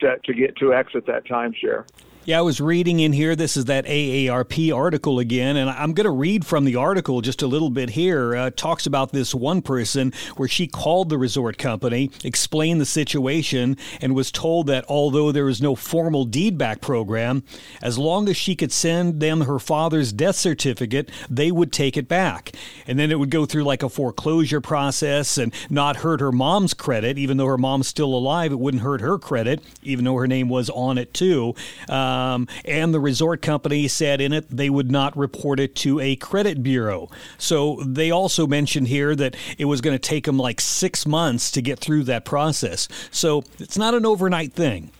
to, 0.00 0.16
to 0.24 0.34
get 0.34 0.56
to 0.56 0.72
exit 0.72 1.06
that 1.06 1.24
timeshare. 1.26 1.84
Yeah, 2.26 2.40
I 2.40 2.42
was 2.42 2.60
reading 2.60 2.98
in 2.98 3.12
here. 3.12 3.36
This 3.36 3.56
is 3.56 3.66
that 3.66 3.86
AARP 3.86 4.74
article 4.74 5.20
again, 5.20 5.56
and 5.56 5.70
I'm 5.70 5.92
going 5.92 6.06
to 6.06 6.10
read 6.10 6.44
from 6.44 6.64
the 6.64 6.74
article 6.74 7.20
just 7.20 7.40
a 7.40 7.46
little 7.46 7.70
bit 7.70 7.90
here. 7.90 8.34
Uh, 8.34 8.50
talks 8.50 8.84
about 8.84 9.12
this 9.12 9.32
one 9.32 9.62
person 9.62 10.12
where 10.36 10.48
she 10.48 10.66
called 10.66 11.08
the 11.08 11.18
resort 11.18 11.56
company, 11.56 12.10
explained 12.24 12.80
the 12.80 12.84
situation, 12.84 13.76
and 14.00 14.16
was 14.16 14.32
told 14.32 14.66
that 14.66 14.84
although 14.88 15.30
there 15.30 15.44
was 15.44 15.62
no 15.62 15.76
formal 15.76 16.24
deed 16.24 16.58
back 16.58 16.80
program, 16.80 17.44
as 17.80 17.96
long 17.96 18.28
as 18.28 18.36
she 18.36 18.56
could 18.56 18.72
send 18.72 19.20
them 19.20 19.42
her 19.42 19.60
father's 19.60 20.12
death 20.12 20.34
certificate, 20.34 21.12
they 21.30 21.52
would 21.52 21.72
take 21.72 21.96
it 21.96 22.08
back. 22.08 22.50
And 22.88 22.98
then 22.98 23.12
it 23.12 23.20
would 23.20 23.30
go 23.30 23.46
through 23.46 23.62
like 23.62 23.84
a 23.84 23.88
foreclosure 23.88 24.60
process 24.60 25.38
and 25.38 25.54
not 25.70 25.98
hurt 25.98 26.18
her 26.18 26.32
mom's 26.32 26.74
credit, 26.74 27.18
even 27.18 27.36
though 27.36 27.46
her 27.46 27.56
mom's 27.56 27.86
still 27.86 28.12
alive. 28.12 28.50
It 28.50 28.58
wouldn't 28.58 28.82
hurt 28.82 29.00
her 29.00 29.16
credit, 29.16 29.62
even 29.84 30.04
though 30.04 30.16
her 30.16 30.26
name 30.26 30.48
was 30.48 30.68
on 30.70 30.98
it 30.98 31.14
too. 31.14 31.54
Uh, 31.88 32.15
um, 32.16 32.48
and 32.64 32.94
the 32.94 33.00
resort 33.00 33.42
company 33.42 33.88
said 33.88 34.20
in 34.20 34.32
it 34.32 34.48
they 34.50 34.70
would 34.70 34.90
not 34.90 35.16
report 35.16 35.60
it 35.60 35.74
to 35.76 36.00
a 36.00 36.16
credit 36.16 36.62
bureau. 36.62 37.08
So 37.38 37.82
they 37.84 38.10
also 38.10 38.46
mentioned 38.46 38.88
here 38.88 39.14
that 39.16 39.36
it 39.58 39.66
was 39.66 39.80
going 39.80 39.94
to 39.94 39.98
take 39.98 40.24
them 40.24 40.38
like 40.38 40.60
six 40.60 41.06
months 41.06 41.50
to 41.52 41.62
get 41.62 41.78
through 41.78 42.04
that 42.04 42.24
process. 42.24 42.88
So 43.10 43.42
it's 43.58 43.78
not 43.78 43.94
an 43.94 44.06
overnight 44.06 44.52
thing. 44.52 44.90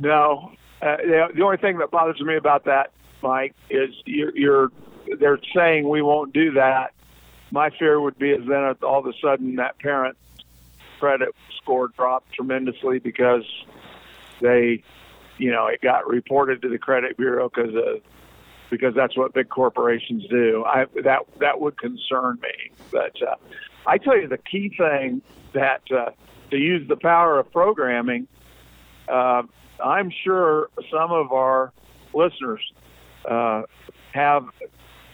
No. 0.00 0.52
Uh, 0.80 0.96
the 1.34 1.42
only 1.42 1.56
thing 1.56 1.78
that 1.78 1.90
bothers 1.90 2.20
me 2.20 2.36
about 2.36 2.64
that, 2.64 2.92
Mike, 3.22 3.54
is 3.68 3.90
you're, 4.06 4.36
you're 4.36 4.72
they're 5.18 5.40
saying 5.54 5.88
we 5.88 6.02
won't 6.02 6.32
do 6.32 6.52
that. 6.52 6.92
My 7.50 7.70
fear 7.70 8.00
would 8.00 8.18
be 8.18 8.30
is 8.30 8.46
then 8.46 8.76
all 8.82 9.00
of 9.00 9.06
a 9.06 9.12
sudden 9.20 9.56
that 9.56 9.78
parent 9.78 10.16
credit 11.00 11.34
score 11.56 11.88
dropped 11.88 12.32
tremendously 12.32 12.98
because 12.98 13.44
they 14.40 14.82
you 15.38 15.50
know, 15.50 15.66
it 15.66 15.80
got 15.80 16.06
reported 16.08 16.62
to 16.62 16.68
the 16.68 16.78
credit 16.78 17.16
bureau 17.16 17.48
because 17.48 17.74
of 17.74 18.02
because 18.70 18.94
that's 18.94 19.16
what 19.16 19.32
big 19.32 19.48
corporations 19.48 20.24
do. 20.28 20.64
I 20.66 20.86
that 21.04 21.20
that 21.40 21.60
would 21.60 21.78
concern 21.78 22.38
me. 22.42 22.70
But 22.90 23.20
uh, 23.22 23.36
I 23.86 23.98
tell 23.98 24.20
you, 24.20 24.28
the 24.28 24.38
key 24.38 24.72
thing 24.76 25.22
that 25.54 25.82
uh, 25.90 26.10
to 26.50 26.56
use 26.56 26.86
the 26.88 26.96
power 26.96 27.38
of 27.38 27.50
programming, 27.52 28.26
uh, 29.08 29.42
I'm 29.82 30.12
sure 30.24 30.68
some 30.90 31.12
of 31.12 31.32
our 31.32 31.72
listeners 32.12 32.60
uh, 33.28 33.62
have 34.12 34.44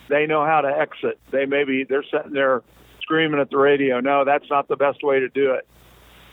they 0.09 0.27
know 0.27 0.45
how 0.45 0.61
to 0.61 0.69
exit. 0.69 1.19
They 1.31 1.47
maybe 1.47 1.85
they're 1.85 2.05
sitting 2.05 2.33
there 2.33 2.63
screaming 3.03 3.41
at 3.41 3.51
the 3.51 3.59
radio. 3.59 4.01
No, 4.01 4.25
that's 4.25 4.49
not 4.51 4.69
the 4.69 4.77
best 4.77 5.03
way 5.03 5.21
to 5.21 5.29
do 5.29 5.53
it. 5.53 5.67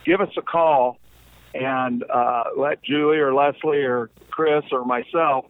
Give 0.04 0.20
us 0.20 0.30
a 0.36 0.42
call 0.42 0.98
and 1.54 2.04
uh, 2.10 2.44
let 2.56 2.82
Julie 2.82 3.18
or 3.18 3.34
Leslie 3.34 3.82
or 3.82 4.10
Chris 4.30 4.64
or 4.72 4.84
myself 4.84 5.46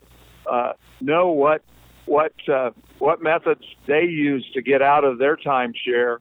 uh, 0.50 0.72
know 1.00 1.28
what 1.28 1.62
what 2.06 2.32
uh, 2.48 2.70
what 2.98 3.22
methods 3.22 3.64
they 3.86 4.04
use 4.04 4.48
to 4.54 4.62
get 4.62 4.82
out 4.82 5.04
of 5.04 5.18
their 5.18 5.36
timeshare, 5.36 6.18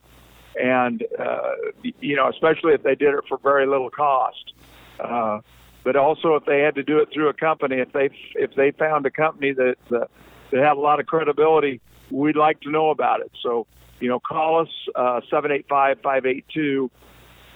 and 0.62 1.04
uh, 1.18 1.54
you 2.00 2.16
know, 2.16 2.30
especially 2.30 2.74
if 2.74 2.84
they 2.84 2.96
did 2.96 3.14
it 3.14 3.24
for 3.28 3.38
very 3.40 3.66
little 3.66 3.90
cost. 3.90 4.54
Uh, 5.00 5.40
but 5.84 5.96
also, 5.96 6.36
if 6.36 6.46
they 6.46 6.60
had 6.60 6.76
to 6.76 6.84
do 6.84 7.00
it 7.00 7.10
through 7.12 7.30
a 7.30 7.34
company, 7.34 7.78
if 7.78 7.92
they 7.92 8.10
if 8.36 8.54
they 8.56 8.72
found 8.72 9.06
a 9.06 9.12
company 9.12 9.54
that 9.54 9.76
that 9.90 10.10
had 10.52 10.78
a 10.78 10.80
lot 10.80 11.00
of 11.00 11.08
credibility, 11.08 11.82
we'd 12.12 12.36
like 12.36 12.60
to 12.62 12.70
know 12.70 12.92
about 12.92 13.22
it. 13.22 13.32
So, 13.42 13.66
you 14.00 14.10
know, 14.10 14.20
call 14.20 14.62
us 14.62 14.70
uh, 14.96 15.22
seven 15.30 15.52
eight 15.52 15.66
five 15.68 16.00
five 16.02 16.26
eight 16.26 16.46
two 16.54 16.92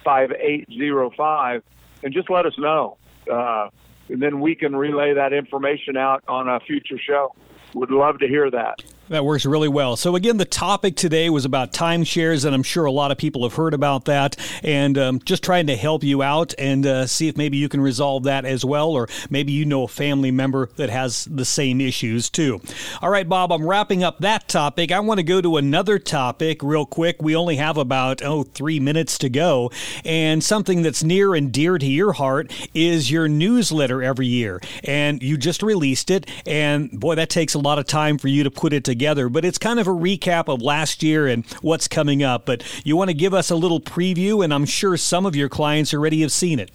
five 0.03 0.31
eight 0.31 0.67
zero 0.69 1.11
five 1.15 1.61
and 2.03 2.13
just 2.13 2.29
let 2.29 2.45
us 2.45 2.53
know. 2.57 2.97
Uh, 3.31 3.69
and 4.09 4.21
then 4.21 4.39
we 4.39 4.55
can 4.55 4.75
relay 4.75 5.13
that 5.13 5.33
information 5.33 5.97
out 5.97 6.23
on 6.27 6.47
a 6.47 6.59
future 6.59 6.99
show. 6.99 7.33
Would 7.73 7.91
love 7.91 8.19
to 8.19 8.27
hear 8.27 8.49
that. 8.51 8.83
That 9.07 9.23
works 9.23 9.45
really 9.45 9.67
well. 9.67 9.95
So, 9.97 10.15
again, 10.15 10.37
the 10.37 10.45
topic 10.45 10.95
today 10.95 11.29
was 11.29 11.45
about 11.45 11.71
timeshares, 11.71 12.43
and 12.43 12.55
I'm 12.55 12.63
sure 12.63 12.85
a 12.85 12.91
lot 12.91 13.11
of 13.11 13.19
people 13.19 13.43
have 13.43 13.53
heard 13.53 13.75
about 13.75 14.05
that. 14.05 14.35
And 14.63 14.97
um, 14.97 15.19
just 15.19 15.43
trying 15.43 15.67
to 15.67 15.75
help 15.75 16.03
you 16.03 16.23
out 16.23 16.55
and 16.57 16.87
uh, 16.87 17.05
see 17.05 17.27
if 17.27 17.37
maybe 17.37 17.57
you 17.57 17.69
can 17.69 17.81
resolve 17.81 18.23
that 18.23 18.45
as 18.45 18.65
well, 18.65 18.89
or 18.89 19.07
maybe 19.29 19.51
you 19.51 19.63
know 19.63 19.83
a 19.83 19.87
family 19.87 20.31
member 20.31 20.69
that 20.77 20.89
has 20.89 21.25
the 21.25 21.45
same 21.45 21.81
issues 21.81 22.31
too. 22.31 22.59
All 22.99 23.11
right, 23.11 23.29
Bob, 23.29 23.51
I'm 23.51 23.67
wrapping 23.67 24.03
up 24.03 24.17
that 24.19 24.47
topic. 24.47 24.91
I 24.91 24.99
want 25.01 25.19
to 25.19 25.23
go 25.23 25.39
to 25.39 25.57
another 25.57 25.99
topic 25.99 26.63
real 26.63 26.87
quick. 26.87 27.21
We 27.21 27.35
only 27.35 27.57
have 27.57 27.77
about, 27.77 28.23
oh, 28.23 28.41
three 28.41 28.79
minutes 28.79 29.19
to 29.19 29.29
go. 29.29 29.71
And 30.03 30.43
something 30.43 30.81
that's 30.81 31.03
near 31.03 31.35
and 31.35 31.51
dear 31.51 31.77
to 31.77 31.85
your 31.85 32.13
heart 32.13 32.51
is 32.73 33.11
your 33.11 33.27
newsletter 33.27 34.01
every 34.01 34.27
year. 34.27 34.59
And 34.83 35.21
you 35.21 35.37
just 35.37 35.61
released 35.61 36.09
it. 36.09 36.27
And 36.47 36.89
boy, 36.89 37.13
that 37.15 37.29
takes 37.29 37.53
a 37.53 37.59
lot 37.59 37.77
of 37.77 37.85
time 37.85 38.17
for 38.17 38.29
you 38.29 38.43
to 38.43 38.49
put 38.49 38.73
it 38.73 38.83
together 38.83 38.94
together, 38.95 39.27
but 39.27 39.43
it's 39.43 39.57
kind 39.57 39.79
of 39.79 39.87
a 39.87 39.91
recap 39.91 40.47
of 40.47 40.61
last 40.61 41.03
year 41.03 41.27
and 41.27 41.45
what's 41.61 41.87
coming 41.87 42.23
up. 42.23 42.45
But 42.45 42.63
you 42.85 42.95
want 42.95 43.09
to 43.09 43.13
give 43.13 43.33
us 43.33 43.51
a 43.51 43.55
little 43.55 43.81
preview, 43.81 44.43
and 44.43 44.53
I'm 44.53 44.65
sure 44.65 44.95
some 44.95 45.25
of 45.25 45.35
your 45.35 45.49
clients 45.49 45.93
already 45.93 46.21
have 46.21 46.31
seen 46.31 46.59
it. 46.59 46.71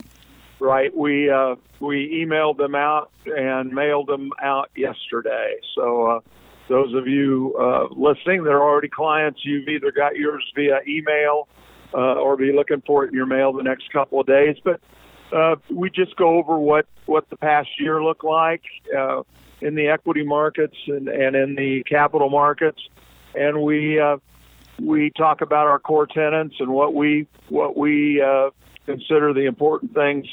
Right. 0.60 0.94
We 0.94 1.30
uh, 1.30 1.56
we 1.80 2.22
emailed 2.22 2.58
them 2.58 2.74
out 2.74 3.10
and 3.24 3.72
mailed 3.72 4.08
them 4.08 4.30
out 4.42 4.70
yesterday. 4.76 5.56
So 5.74 6.06
uh, 6.06 6.20
those 6.68 6.92
of 6.94 7.08
you 7.08 7.56
uh, 7.58 7.86
listening 7.94 8.44
that 8.44 8.50
are 8.50 8.62
already 8.62 8.88
clients, 8.88 9.40
you've 9.42 9.68
either 9.68 9.90
got 9.90 10.16
yours 10.16 10.44
via 10.54 10.80
email 10.86 11.48
uh, 11.94 11.96
or 11.96 12.36
be 12.36 12.52
looking 12.52 12.82
for 12.86 13.04
it 13.04 13.08
in 13.08 13.14
your 13.14 13.26
mail 13.26 13.54
the 13.54 13.62
next 13.62 13.90
couple 13.90 14.20
of 14.20 14.26
days. 14.26 14.56
But 14.62 14.80
uh, 15.34 15.56
we 15.70 15.88
just 15.88 16.14
go 16.16 16.36
over 16.36 16.58
what 16.58 16.84
what 17.06 17.30
the 17.30 17.36
past 17.38 17.70
year 17.78 18.02
looked 18.02 18.24
like. 18.24 18.62
In 19.62 19.74
the 19.74 19.88
equity 19.88 20.24
markets 20.24 20.76
and, 20.86 21.08
and 21.08 21.36
in 21.36 21.54
the 21.54 21.82
capital 21.84 22.30
markets, 22.30 22.80
and 23.34 23.62
we 23.62 24.00
uh, 24.00 24.16
we 24.80 25.10
talk 25.10 25.42
about 25.42 25.66
our 25.66 25.78
core 25.78 26.06
tenants 26.06 26.56
and 26.60 26.70
what 26.70 26.94
we 26.94 27.26
what 27.48 27.76
we 27.76 28.22
uh, 28.22 28.50
consider 28.86 29.32
the 29.34 29.44
important 29.44 29.94
things 29.94 30.26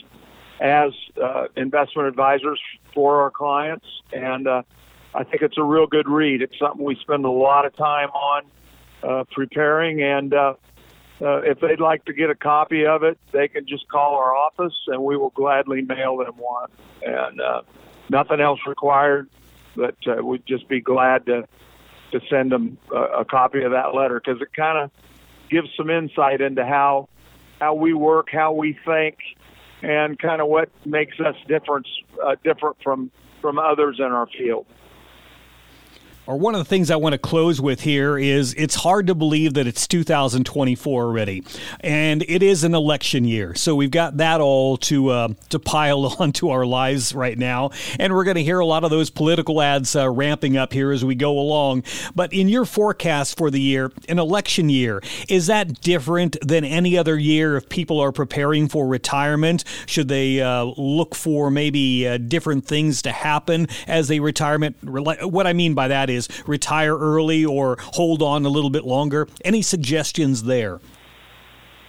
as 0.59 0.91
uh, 1.21 1.47
investment 1.55 2.07
advisors 2.07 2.59
for 2.93 3.21
our 3.21 3.31
clients. 3.31 3.85
And 4.13 4.47
uh, 4.47 4.63
I 5.13 5.23
think 5.23 5.41
it's 5.41 5.57
a 5.57 5.63
real 5.63 5.87
good 5.87 6.07
read. 6.07 6.41
It's 6.41 6.57
something 6.57 6.83
we 6.83 6.95
spend 6.95 7.25
a 7.25 7.31
lot 7.31 7.65
of 7.65 7.75
time 7.75 8.09
on 8.09 8.43
uh, 9.03 9.23
preparing. 9.31 10.01
And 10.01 10.33
uh, 10.33 10.53
uh, 11.21 11.41
if 11.41 11.59
they'd 11.59 11.79
like 11.79 12.05
to 12.05 12.13
get 12.13 12.29
a 12.29 12.35
copy 12.35 12.85
of 12.85 13.03
it, 13.03 13.17
they 13.31 13.47
can 13.47 13.67
just 13.67 13.87
call 13.87 14.15
our 14.15 14.35
office, 14.35 14.73
and 14.87 15.03
we 15.03 15.17
will 15.17 15.31
gladly 15.31 15.81
mail 15.81 16.17
them 16.17 16.35
one. 16.37 16.69
And 17.03 17.41
uh, 17.41 17.61
nothing 18.09 18.39
else 18.39 18.59
required, 18.67 19.29
but 19.75 19.95
uh, 20.07 20.23
we'd 20.23 20.45
just 20.45 20.67
be 20.67 20.81
glad 20.81 21.25
to 21.27 21.47
to 22.11 22.21
send 22.29 22.51
them 22.53 22.77
a, 22.91 23.19
a 23.19 23.25
copy 23.25 23.63
of 23.63 23.71
that 23.71 23.93
letter 23.93 24.21
because 24.23 24.41
it 24.41 24.47
kind 24.55 24.77
of 24.77 24.91
gives 25.49 25.69
some 25.75 25.89
insight 25.89 26.41
into 26.41 26.65
how 26.65 27.09
how 27.59 27.73
we 27.73 27.93
work, 27.93 28.29
how 28.31 28.53
we 28.53 28.77
think, 28.85 29.17
and 29.81 30.17
kind 30.19 30.41
of 30.41 30.47
what 30.47 30.69
makes 30.85 31.19
us 31.19 31.35
different 31.47 31.87
uh, 32.23 32.35
different 32.43 32.77
from 32.83 33.11
from 33.41 33.59
others 33.59 33.97
in 33.99 34.05
our 34.05 34.27
field. 34.27 34.65
Or 36.27 36.37
one 36.37 36.53
of 36.53 36.59
the 36.59 36.65
things 36.65 36.91
I 36.91 36.97
want 36.97 37.13
to 37.13 37.17
close 37.17 37.61
with 37.61 37.81
here 37.81 38.17
is 38.17 38.53
it's 38.55 38.75
hard 38.75 39.07
to 39.07 39.15
believe 39.15 39.53
that 39.53 39.65
it's 39.65 39.87
2024 39.87 41.03
already, 41.03 41.43
and 41.79 42.23
it 42.27 42.43
is 42.43 42.65
an 42.65 42.75
election 42.75 43.23
year. 43.23 43.55
So 43.55 43.75
we've 43.75 43.91
got 43.91 44.17
that 44.17 44.41
all 44.41 44.77
to 44.77 45.09
uh, 45.09 45.27
to 45.49 45.59
pile 45.59 46.05
onto 46.19 46.49
our 46.49 46.65
lives 46.65 47.15
right 47.15 47.37
now, 47.37 47.71
and 47.97 48.13
we're 48.13 48.25
going 48.25 48.35
to 48.35 48.43
hear 48.43 48.59
a 48.59 48.65
lot 48.65 48.83
of 48.83 48.89
those 48.89 49.09
political 49.09 49.61
ads 49.61 49.95
uh, 49.95 50.09
ramping 50.09 50.57
up 50.57 50.73
here 50.73 50.91
as 50.91 51.05
we 51.05 51.15
go 51.15 51.39
along. 51.39 51.83
But 52.13 52.33
in 52.33 52.49
your 52.49 52.65
forecast 52.65 53.37
for 53.37 53.49
the 53.49 53.61
year, 53.61 53.91
an 54.09 54.19
election 54.19 54.69
year, 54.69 55.01
is 55.29 55.47
that 55.47 55.79
different 55.79 56.35
than 56.45 56.65
any 56.65 56.97
other 56.97 57.17
year 57.17 57.55
if 57.55 57.69
people 57.69 58.01
are 58.01 58.11
preparing 58.11 58.67
for 58.67 58.85
retirement? 58.85 59.63
Should 59.85 60.09
they 60.09 60.41
uh, 60.41 60.63
look 60.77 61.15
for 61.15 61.49
maybe 61.49 62.05
uh, 62.05 62.17
different 62.17 62.65
things 62.65 63.01
to 63.03 63.13
happen 63.13 63.67
as 63.87 64.09
they 64.09 64.19
retirement? 64.19 64.75
What 64.83 65.47
I 65.47 65.53
mean 65.53 65.73
by 65.73 65.87
that 65.87 66.09
is 66.09 66.16
retire 66.45 66.97
early 66.97 67.45
or 67.45 67.77
hold 67.80 68.21
on 68.21 68.45
a 68.45 68.49
little 68.49 68.69
bit 68.69 68.86
longer. 68.86 69.27
Any 69.43 69.62
suggestions 69.62 70.43
there? 70.43 70.80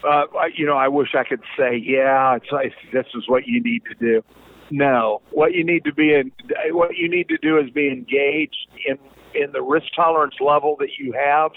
Uh, 0.05 0.25
you 0.55 0.65
know, 0.65 0.77
I 0.77 0.89
wish 0.89 1.15
I 1.15 1.25
could 1.25 1.43
say, 1.57 1.77
yeah, 1.77 2.37
it's, 2.37 2.77
this 2.93 3.07
is 3.15 3.29
what 3.29 3.47
you 3.47 3.63
need 3.63 3.83
to 3.87 3.95
do. 3.95 4.23
No, 4.71 5.23
what 5.31 5.55
you 5.55 5.65
need 5.65 5.85
to 5.85 5.95
be 5.95 6.15
in, 6.15 6.31
what 6.71 6.97
you 6.97 7.09
need 7.09 7.29
to 7.29 7.39
do 7.39 7.59
is 7.59 7.71
be 7.71 7.89
engaged 7.89 8.69
in 8.87 8.99
in 9.35 9.53
the 9.53 9.63
risk 9.63 9.87
tolerance 9.95 10.35
level 10.41 10.77
that 10.81 10.99
you 10.99 11.13
have. 11.13 11.53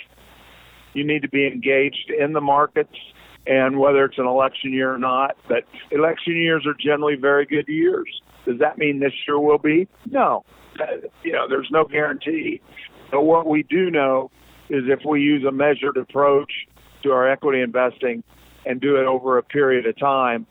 You 0.93 1.05
need 1.05 1.21
to 1.21 1.29
be 1.29 1.47
engaged 1.47 2.09
in 2.09 2.33
the 2.33 2.41
markets, 2.41 2.95
and 3.47 3.79
whether 3.79 4.05
it's 4.05 4.17
an 4.17 4.27
election 4.27 4.73
year 4.73 4.93
or 4.93 4.97
not. 4.97 5.35
But 5.47 5.65
election 5.91 6.35
years 6.37 6.65
are 6.65 6.73
generally 6.73 7.15
very 7.15 7.45
good 7.45 7.67
years. 7.67 8.21
Does 8.45 8.59
that 8.59 8.77
mean 8.77 8.99
this 8.99 9.13
year 9.27 9.39
will 9.39 9.57
be? 9.57 9.87
No, 10.09 10.43
uh, 10.79 11.07
you 11.23 11.31
know, 11.31 11.47
there's 11.47 11.69
no 11.71 11.85
guarantee. 11.85 12.61
But 13.11 13.23
what 13.23 13.47
we 13.47 13.63
do 13.63 13.91
know 13.91 14.31
is 14.69 14.83
if 14.87 15.01
we 15.05 15.21
use 15.21 15.43
a 15.45 15.51
measured 15.51 15.97
approach 15.97 16.51
to 17.03 17.11
our 17.11 17.29
equity 17.29 17.61
investing 17.61 18.23
and 18.65 18.79
do 18.79 18.95
it 18.95 19.05
over 19.05 19.37
a 19.37 19.43
period 19.43 19.85
of 19.85 19.97
time, 19.97 20.45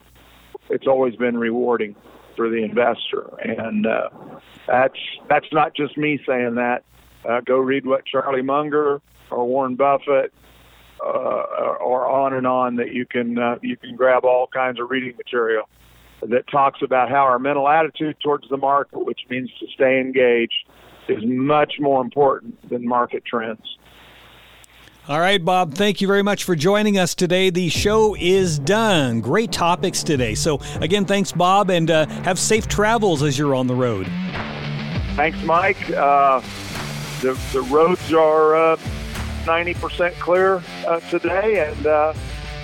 it's 0.68 0.86
always 0.86 1.16
been 1.16 1.38
rewarding 1.38 1.96
for 2.36 2.48
the 2.48 2.62
investor. 2.62 3.30
And 3.42 3.86
uh, 3.86 4.10
that's 4.66 4.98
that's 5.28 5.46
not 5.52 5.74
just 5.74 5.96
me 5.96 6.20
saying 6.26 6.56
that. 6.56 6.84
Uh, 7.28 7.40
go 7.40 7.58
read 7.58 7.86
what 7.86 8.06
Charlie 8.06 8.42
Munger 8.42 9.00
or 9.30 9.46
Warren 9.46 9.76
Buffett 9.76 10.32
uh, 11.04 11.08
or 11.08 12.08
on 12.08 12.34
and 12.34 12.46
on 12.46 12.76
that 12.76 12.92
you 12.92 13.06
can 13.06 13.38
uh, 13.38 13.56
you 13.62 13.76
can 13.76 13.96
grab 13.96 14.24
all 14.24 14.46
kinds 14.46 14.80
of 14.80 14.90
reading 14.90 15.16
material 15.16 15.68
that 16.22 16.48
talks 16.50 16.80
about 16.82 17.08
how 17.08 17.24
our 17.24 17.38
mental 17.38 17.68
attitude 17.68 18.16
towards 18.22 18.48
the 18.48 18.56
market, 18.56 19.04
which 19.04 19.20
means 19.28 19.50
to 19.60 19.66
stay 19.74 20.00
engaged, 20.00 20.68
is 21.08 21.22
much 21.24 21.74
more 21.80 22.02
important 22.02 22.68
than 22.68 22.86
market 22.86 23.24
trends. 23.24 23.78
All 25.08 25.18
right, 25.18 25.44
Bob, 25.44 25.74
thank 25.74 26.00
you 26.00 26.06
very 26.06 26.22
much 26.22 26.44
for 26.44 26.54
joining 26.54 26.98
us 26.98 27.14
today. 27.14 27.50
The 27.50 27.68
show 27.68 28.14
is 28.14 28.58
done. 28.58 29.20
Great 29.20 29.50
topics 29.50 30.04
today. 30.04 30.34
So, 30.34 30.60
again, 30.80 31.04
thanks, 31.04 31.32
Bob, 31.32 31.70
and 31.70 31.90
uh, 31.90 32.06
have 32.22 32.38
safe 32.38 32.68
travels 32.68 33.22
as 33.22 33.36
you're 33.36 33.54
on 33.54 33.66
the 33.66 33.74
road. 33.74 34.06
Thanks, 35.16 35.42
Mike. 35.42 35.90
Uh, 35.90 36.40
the, 37.22 37.36
the 37.52 37.62
roads 37.62 38.12
are 38.12 38.54
uh, 38.54 38.76
90% 39.44 40.12
clear 40.20 40.62
uh, 40.86 41.00
today, 41.10 41.66
and 41.66 41.86
uh, 41.86 42.14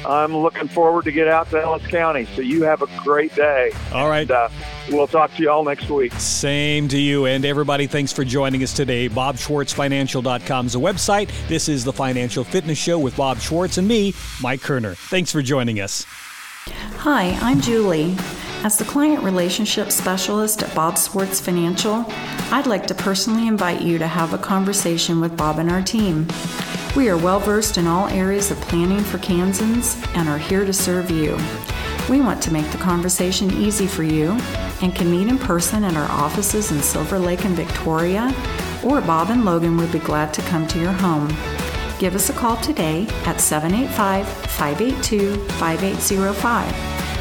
I'm 0.06 0.36
looking 0.36 0.68
forward 0.68 1.04
to 1.04 1.12
get 1.12 1.28
out 1.28 1.50
to 1.50 1.60
Ellis 1.60 1.86
County. 1.86 2.26
So 2.34 2.40
you 2.40 2.62
have 2.62 2.82
a 2.82 2.86
great 3.02 3.34
day. 3.34 3.72
All 3.92 4.08
right. 4.08 4.20
And, 4.22 4.30
uh, 4.30 4.48
we'll 4.90 5.06
talk 5.06 5.34
to 5.34 5.42
you 5.42 5.50
all 5.50 5.64
next 5.64 5.90
week. 5.90 6.12
Same 6.14 6.88
to 6.88 6.98
you. 6.98 7.26
And 7.26 7.44
everybody, 7.44 7.86
thanks 7.86 8.12
for 8.12 8.24
joining 8.24 8.62
us 8.62 8.72
today. 8.72 9.08
BobSchwartzFinancial.com 9.08 10.66
is 10.66 10.74
a 10.74 10.78
website. 10.78 11.30
This 11.48 11.68
is 11.68 11.84
the 11.84 11.92
Financial 11.92 12.44
Fitness 12.44 12.78
Show 12.78 12.98
with 12.98 13.16
Bob 13.16 13.38
Schwartz 13.38 13.78
and 13.78 13.88
me, 13.88 14.14
Mike 14.40 14.62
Kerner. 14.62 14.94
Thanks 14.94 15.32
for 15.32 15.42
joining 15.42 15.80
us. 15.80 16.04
Hi, 16.98 17.38
I'm 17.40 17.60
Julie. 17.60 18.16
As 18.64 18.78
the 18.78 18.84
client 18.84 19.22
relationship 19.22 19.92
specialist 19.92 20.62
at 20.62 20.74
Bob 20.74 20.98
Schwartz 20.98 21.40
Financial, 21.40 22.04
I'd 22.50 22.66
like 22.66 22.86
to 22.88 22.94
personally 22.94 23.46
invite 23.46 23.82
you 23.82 23.98
to 23.98 24.06
have 24.06 24.34
a 24.34 24.38
conversation 24.38 25.20
with 25.20 25.36
Bob 25.36 25.58
and 25.58 25.70
our 25.70 25.82
team. 25.82 26.26
We 26.96 27.10
are 27.10 27.18
well 27.18 27.40
versed 27.40 27.76
in 27.76 27.86
all 27.86 28.08
areas 28.08 28.50
of 28.50 28.58
planning 28.62 29.00
for 29.00 29.18
Kansans 29.18 30.02
and 30.14 30.30
are 30.30 30.38
here 30.38 30.64
to 30.64 30.72
serve 30.72 31.10
you. 31.10 31.36
We 32.08 32.22
want 32.22 32.42
to 32.44 32.50
make 32.50 32.70
the 32.70 32.78
conversation 32.78 33.50
easy 33.52 33.86
for 33.86 34.02
you 34.02 34.30
and 34.80 34.94
can 34.94 35.10
meet 35.10 35.28
in 35.28 35.36
person 35.36 35.84
at 35.84 35.94
our 35.94 36.10
offices 36.10 36.72
in 36.72 36.80
Silver 36.80 37.18
Lake 37.18 37.44
and 37.44 37.54
Victoria, 37.54 38.34
or 38.82 39.02
Bob 39.02 39.28
and 39.28 39.44
Logan 39.44 39.76
would 39.76 39.92
be 39.92 39.98
glad 39.98 40.32
to 40.32 40.42
come 40.42 40.66
to 40.68 40.80
your 40.80 40.92
home. 40.92 41.28
Give 41.98 42.14
us 42.14 42.30
a 42.30 42.32
call 42.32 42.56
today 42.56 43.06
at 43.26 43.42
785 43.42 44.26
582 44.26 45.36
5805. 45.50 46.70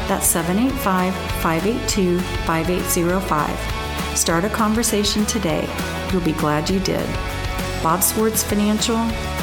That's 0.08 0.26
785 0.26 1.14
582 1.42 2.18
5805. 2.46 4.16
Start 4.16 4.44
a 4.44 4.48
conversation 4.48 5.26
today. 5.26 5.68
You'll 6.10 6.22
be 6.22 6.32
glad 6.32 6.70
you 6.70 6.80
did. 6.80 7.06
Bob 7.82 8.02
Schwartz 8.02 8.42
Financial, 8.42 8.96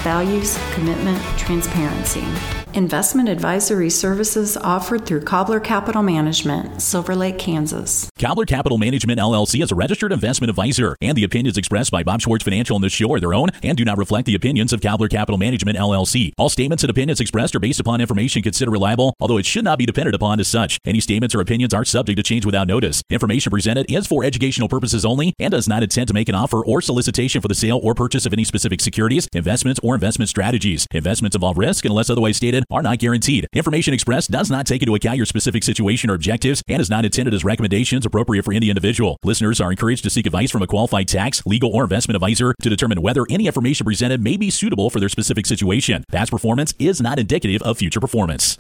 values, 0.04 0.58
commitment, 0.74 1.22
transparency. 1.38 2.63
Investment 2.76 3.30
advisory 3.30 3.92
services 3.92 4.58
offered 4.58 5.06
through 5.06 5.22
Cobbler 5.22 5.60
Capital 5.60 6.02
Management, 6.02 6.82
Silver 6.82 7.16
Lake, 7.16 7.38
Kansas. 7.38 8.10
Cobbler 8.18 8.46
Capital 8.46 8.80
Management 8.80 9.20
LLC 9.20 9.62
is 9.62 9.72
a 9.72 9.76
registered 9.76 10.12
investment 10.12 10.50
advisor, 10.50 10.96
and 11.00 11.16
the 11.16 11.24
opinions 11.24 11.56
expressed 11.56 11.92
by 11.92 12.02
Bob 12.02 12.22
Schwartz 12.22 12.44
Financial 12.44 12.76
on 12.76 12.82
this 12.82 12.92
show 12.92 13.14
are 13.14 13.20
their 13.20 13.36
own 13.36 13.50
and 13.62 13.78
do 13.78 13.86
not 13.86 14.00
reflect 14.00 14.26
the 14.26 14.34
opinions 14.34 14.74
of 14.74 14.82
Cobbler 14.82 15.08
Capital 15.08 15.38
Management 15.38 15.78
LLC. 15.78 16.32
All 16.36 16.50
statements 16.50 16.84
and 16.84 16.90
opinions 16.90 17.20
expressed 17.20 17.56
are 17.56 17.60
based 17.60 17.80
upon 17.80 18.02
information 18.02 18.42
considered 18.42 18.72
reliable, 18.72 19.14
although 19.20 19.38
it 19.38 19.46
should 19.46 19.66
not 19.66 19.78
be 19.78 19.86
depended 19.86 20.16
upon 20.16 20.40
as 20.40 20.48
such. 20.48 20.80
Any 20.84 21.00
statements 21.00 21.36
or 21.36 21.42
opinions 21.42 21.76
are 21.76 21.86
subject 21.86 22.18
to 22.18 22.24
change 22.24 22.44
without 22.44 22.68
notice. 22.68 23.04
Information 23.12 23.52
presented 23.52 23.86
is 23.88 24.08
for 24.08 24.24
educational 24.24 24.68
purposes 24.68 25.06
only 25.06 25.36
and 25.38 25.52
does 25.52 25.68
not 25.68 25.84
intend 25.84 26.08
to 26.08 26.16
make 26.16 26.28
an 26.28 26.34
offer 26.34 26.66
or 26.66 26.82
solicitation 26.82 27.40
for 27.40 27.48
the 27.48 27.54
sale 27.54 27.80
or 27.84 27.94
purchase 27.94 28.26
of 28.26 28.34
any 28.34 28.44
specific 28.44 28.82
securities, 28.82 29.28
investments, 29.32 29.80
or 29.84 29.94
investment 29.94 30.28
strategies. 30.28 30.88
Investments 30.92 31.36
involve 31.36 31.60
risk 31.60 31.86
unless 31.86 32.10
otherwise 32.10 32.38
stated 32.38 32.63
are 32.72 32.82
not 32.82 33.00
guaranteed. 33.00 33.48
Information 33.54 33.94
expressed 33.94 34.32
does 34.32 34.50
not 34.50 34.66
take 34.66 34.82
into 34.82 34.96
account 34.96 35.18
your 35.18 35.26
specific 35.26 35.64
situation 35.64 36.10
or 36.10 36.14
objectives 36.14 36.64
and 36.68 36.82
is 36.82 36.90
not 36.90 37.06
intended 37.06 37.34
as 37.34 37.44
recommendations 37.44 38.06
appropriate 38.06 38.44
for 38.44 38.54
any 38.54 38.70
individual. 38.70 39.18
Listeners 39.24 39.62
are 39.62 39.72
encouraged 39.72 40.04
to 40.04 40.10
seek 40.10 40.26
advice 40.26 40.52
from 40.52 40.62
a 40.62 40.68
qualified 40.68 41.08
tax, 41.08 41.46
legal, 41.46 41.72
or 41.72 41.84
investment 41.84 42.16
advisor 42.16 42.54
to 42.62 42.70
determine 42.70 43.02
whether 43.02 43.26
any 43.30 43.48
information 43.48 43.86
presented 43.86 44.22
may 44.22 44.38
be 44.38 44.50
suitable 44.50 44.90
for 44.90 45.00
their 45.00 45.10
specific 45.10 45.46
situation. 45.46 46.04
Past 46.10 46.32
performance 46.32 46.74
is 46.80 47.02
not 47.02 47.20
indicative 47.20 47.62
of 47.64 47.78
future 47.78 48.00
performance. 48.00 48.58